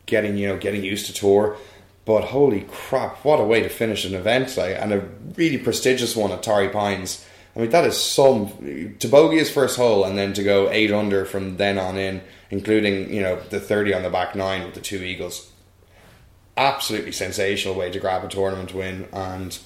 [0.07, 1.57] getting you know getting used to tour.
[2.05, 6.16] But holy crap, what a way to finish an event like, and a really prestigious
[6.16, 7.24] one at Torrey Pines.
[7.59, 10.93] I mean, that is some to bogey his first hole and then to go eight
[10.93, 14.75] under from then on in, including you know the thirty on the back nine with
[14.75, 15.51] the two eagles.
[16.57, 19.59] Absolutely sensational way to grab a tournament win, and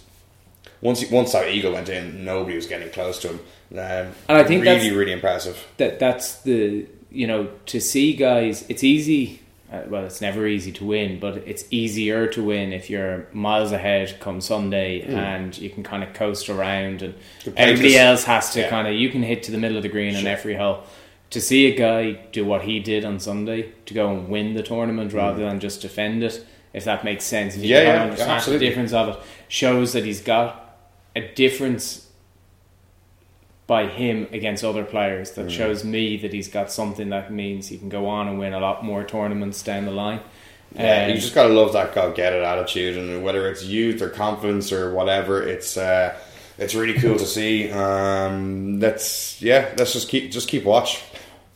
[0.81, 3.41] once he, once that eagle went in, nobody was getting close to him.
[3.73, 5.63] Um, and I think really really impressive.
[5.77, 8.65] That that's the you know to see guys.
[8.71, 9.42] It's easy
[9.73, 13.73] uh, well, it's never easy to win, but it's easier to win if you're miles
[13.73, 15.15] ahead come Sunday mm.
[15.15, 17.15] and you can kind of coast around and
[17.57, 18.69] everybody else has to yeah.
[18.69, 20.21] kind of you can hit to the middle of the green sure.
[20.21, 20.85] in every hole.
[21.31, 24.63] To see a guy do what he did on Sunday to go and win the
[24.63, 25.17] tournament mm.
[25.17, 26.45] rather than just defend it,
[26.75, 28.67] if that makes sense, if you yeah, yeah, understand absolutely.
[28.67, 30.77] the difference of it, shows that he's got
[31.17, 32.09] a difference
[33.73, 35.51] by him against other players that mm.
[35.51, 38.61] shows me that he's got something that means he can go on and win a
[38.61, 40.21] lot more tournaments down the line.
[40.75, 44.03] Yeah, um, you just gotta love that go get it attitude, and whether it's youth
[44.03, 46.15] or confidence or whatever, it's uh,
[46.59, 47.71] it's really cool to see.
[47.71, 51.03] Um, let's yeah, let's just keep just keep watch.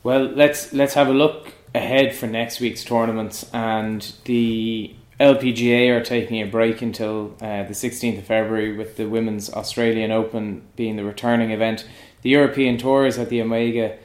[0.03, 6.03] Well, let's let's have a look ahead for next week's tournaments, and the LPGA are
[6.03, 10.97] taking a break until uh, the 16th of February, with the Women's Australian Open being
[10.97, 11.87] the returning event.
[12.27, 13.99] The European Tour is at the Omega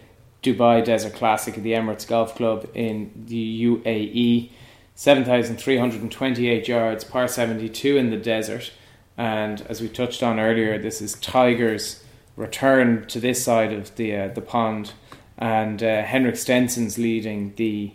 [0.44, 4.52] Dubai Desert Classic at the Emirates Golf Club in the UAE.
[4.94, 8.74] 7,328 yards, par 72 in the desert.
[9.18, 12.04] And as we touched on earlier, this is Tiger's
[12.36, 14.94] return to this side of the uh, the pond.
[15.40, 17.92] And uh, Henrik Stenson's leading the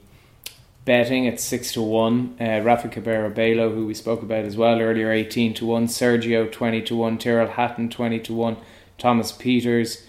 [0.85, 2.39] betting at 6 to 1.
[2.41, 5.87] Uh, Rafa Cabrera Bello, who we spoke about as well earlier, 18 to 1.
[5.87, 7.16] Sergio, 20 to 1.
[7.18, 8.57] Tyrrell Hatton, 20 to 1.
[8.99, 10.03] Thomas Pieters,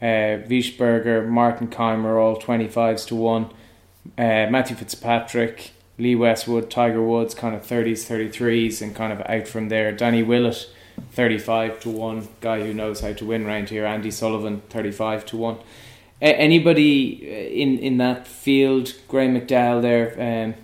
[0.00, 3.44] uh, Wiesberger, Martin Kaymer, all 25s to 1.
[3.44, 3.48] Uh,
[4.16, 9.68] Matthew Fitzpatrick, Lee Westwood, Tiger Woods, kind of 30s, 33s, and kind of out from
[9.68, 9.92] there.
[9.92, 10.70] Danny Willett,
[11.12, 12.28] 35 to 1.
[12.40, 13.86] Guy who knows how to win round here.
[13.86, 15.58] Andy Sullivan, 35 to 1.
[16.20, 20.54] anybody uh, in, in that field, Graham McDowell there, um,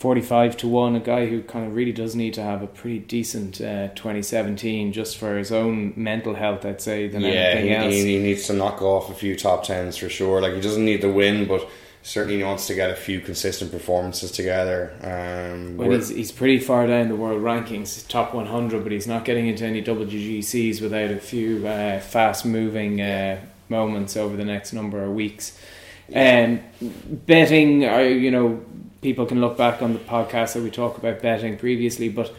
[0.00, 3.00] 45 to 1, a guy who kind of really does need to have a pretty
[3.00, 7.74] decent uh, 2017 just for his own mental health, I'd say, than yeah, anything he,
[7.74, 7.92] else.
[7.92, 10.40] He, he needs to knock off a few top tens for sure.
[10.40, 11.68] Like, he doesn't need to win, but
[12.02, 14.94] certainly he wants to get a few consistent performances together.
[15.02, 19.26] Um, well, he's, he's pretty far down the world rankings, top 100, but he's not
[19.26, 23.38] getting into any WGCs without a few uh, fast moving uh,
[23.68, 25.60] moments over the next number of weeks.
[26.14, 26.60] Um,
[27.26, 28.64] betting, uh, you know,
[29.00, 32.32] people can look back on the podcast that we talked about betting previously, but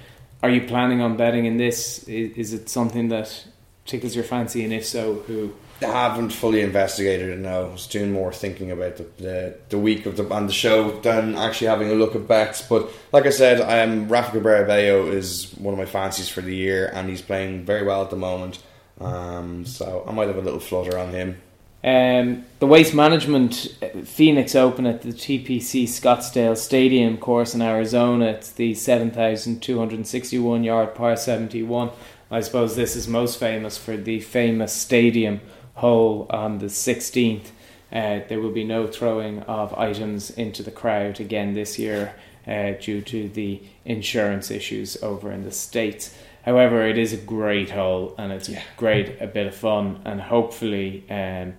[0.44, 2.04] are you planning on betting in this?
[2.08, 3.46] Is, is it something that
[3.86, 5.54] tickles your fancy, and if so, who?
[5.82, 7.62] I haven't fully investigated it now.
[7.62, 11.00] I was doing more thinking about the, the, the week of the on the show
[11.02, 12.62] than actually having a look at bets.
[12.62, 16.92] But like I said, um, Rafa Cabrera is one of my fancies for the year,
[16.94, 18.62] and he's playing very well at the moment.
[19.00, 21.42] Um, so I might have a little flutter on him.
[21.84, 28.26] Um, the Waste Management uh, Phoenix Open at the TPC Scottsdale Stadium course in Arizona.
[28.26, 31.90] It's the 7,261 yard par 71.
[32.30, 35.42] I suppose this is most famous for the famous stadium
[35.74, 37.48] hole on the 16th.
[37.92, 42.14] Uh, there will be no throwing of items into the crowd again this year
[42.48, 46.16] uh, due to the insurance issues over in the States.
[46.46, 50.22] However, it is a great hole and it's a great a bit of fun, and
[50.22, 51.04] hopefully.
[51.10, 51.56] Um,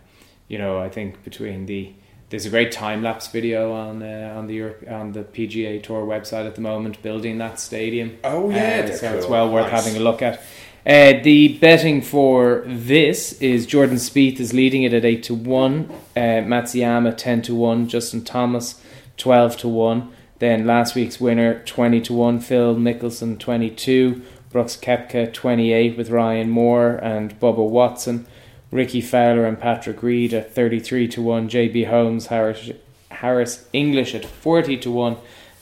[0.52, 1.94] you know, I think between the
[2.28, 6.04] there's a great time lapse video on uh, on the Europe, on the PGA Tour
[6.06, 8.18] website at the moment, building that stadium.
[8.22, 9.18] Oh yeah, uh, so cool.
[9.18, 9.84] it's well worth nice.
[9.84, 10.40] having a look at.
[10.84, 15.88] Uh, the betting for this is Jordan Spieth is leading it at eight to one,
[16.14, 18.82] uh, Matsuyama ten to one, Justin Thomas
[19.16, 20.12] twelve to one.
[20.38, 25.96] Then last week's winner twenty to one, Phil Mickelson twenty two, Brooks Koepka twenty eight
[25.96, 28.26] with Ryan Moore and Bubba Watson.
[28.72, 32.70] Rickie Fowler and Patrick Reed at 33 to 1, JB Holmes, Harris,
[33.10, 35.16] Harris English at 40 to 1,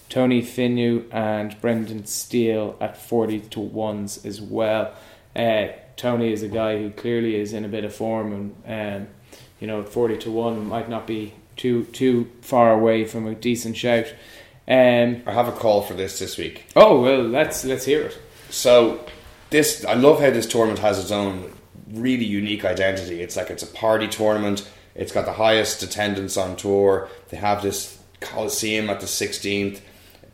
[0.08, 4.94] Tony Finau and Brendan Steele at 40 to 1s as well.
[5.34, 9.08] Uh, Tony is a guy who clearly is in a bit of form and um,
[9.60, 13.76] you know 40 to 1 might not be too too far away from a decent
[13.76, 14.06] shout.
[14.66, 16.64] Um, I have a call for this this week.
[16.74, 18.18] Oh well, let's let's hear it.
[18.50, 19.04] so
[19.50, 21.52] this I love how this tournament has its own
[21.92, 23.20] really unique identity.
[23.22, 24.68] It's like it's a party tournament.
[24.94, 27.08] It's got the highest attendance on tour.
[27.28, 29.80] They have this Coliseum at the 16th.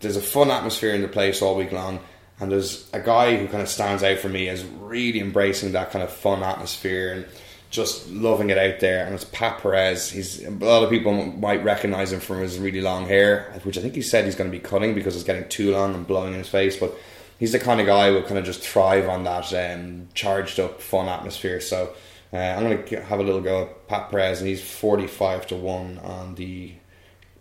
[0.01, 2.01] There's a fun atmosphere in the place all week long.
[2.39, 5.91] And there's a guy who kind of stands out for me as really embracing that
[5.91, 7.27] kind of fun atmosphere and
[7.71, 9.07] just loving it out there.
[9.07, 10.11] And it's Pat Perez.
[10.11, 13.81] He's a lot of people might recognize him from his really long hair, which I
[13.81, 16.33] think he said he's going to be cutting because it's getting too long and blowing
[16.33, 16.77] in his face.
[16.77, 16.95] But
[17.39, 20.59] he's the kind of guy who will kind of just thrive on that um, charged
[20.61, 21.61] up, fun atmosphere.
[21.61, 21.95] So
[22.33, 25.57] uh, I'm going to have a little go at Pat Perez, and he's 45 to
[25.57, 26.73] 1 on the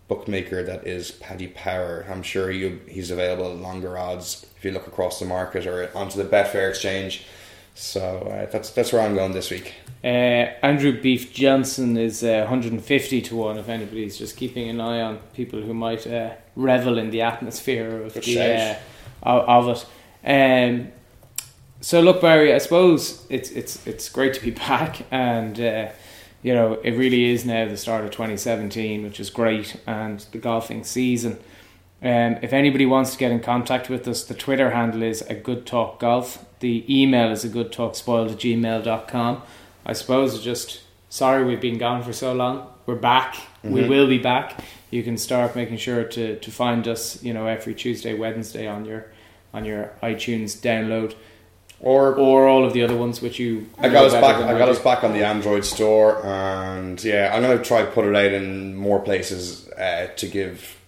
[0.08, 2.06] bookmaker that is Paddy Power.
[2.08, 5.90] I'm sure you, he's available at longer odds if you look across the market or
[5.96, 7.26] onto the Betfair exchange.
[7.74, 9.74] So uh, that's that's where I'm going this week.
[10.02, 10.06] Uh,
[10.62, 15.18] Andrew Beef Johnson is uh, 150 to 1 if anybody's just keeping an eye on
[15.34, 18.76] people who might uh, revel in the atmosphere of, the, uh,
[19.22, 19.86] of, of
[20.24, 20.72] it.
[20.72, 20.92] Um,
[21.80, 25.88] so look Barry, I suppose it's it's it's great to be back and uh,
[26.46, 30.38] you know, it really is now the start of 2017, which is great, and the
[30.38, 31.40] golfing season.
[32.00, 35.34] Um, if anybody wants to get in contact with us, the Twitter handle is a
[35.34, 36.44] good talk golf.
[36.60, 39.42] The email is a good talk spoiled at gmail.com.
[39.84, 42.68] I suppose just sorry we've been gone for so long.
[42.86, 43.34] We're back.
[43.34, 43.72] Mm-hmm.
[43.72, 44.64] We will be back.
[44.90, 48.84] You can start making sure to, to find us, you know, every Tuesday, Wednesday on
[48.84, 49.06] your
[49.52, 51.14] on your iTunes download
[51.80, 53.68] or or all of the other ones which you.
[53.78, 54.36] I got us back.
[54.36, 58.14] I got us back on the Android store, and yeah, I'm gonna try put it
[58.14, 60.80] out in more places uh, to give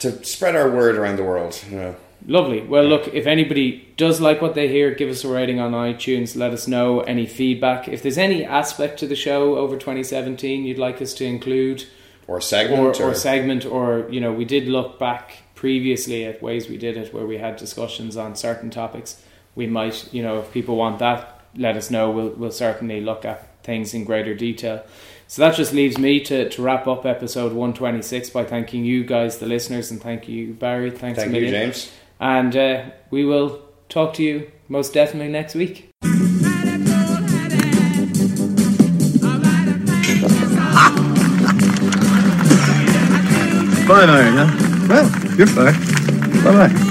[0.00, 1.58] to spread our word around the world.
[1.70, 1.96] You know.
[2.26, 2.60] Lovely.
[2.60, 6.36] Well, look, if anybody does like what they hear, give us a rating on iTunes.
[6.36, 7.88] Let us know any feedback.
[7.88, 11.86] If there's any aspect to the show over 2017 you'd like us to include,
[12.26, 16.24] or a segment, or, or, or segment, or you know, we did look back previously
[16.24, 19.22] at ways we did it where we had discussions on certain topics
[19.54, 22.10] we might, you know, if people want that, let us know.
[22.10, 24.84] We'll we'll certainly look at things in greater detail.
[25.26, 29.38] So that just leaves me to, to wrap up episode 126 by thanking you guys,
[29.38, 30.90] the listeners, and thank you, Barry.
[30.90, 31.52] Thanks thank a million.
[31.52, 31.92] you, James.
[32.20, 35.90] And uh, we will talk to you most definitely next week.
[43.88, 44.88] Bye, Marion.
[44.88, 45.74] Well, you're fine.
[46.44, 46.89] Bye bye.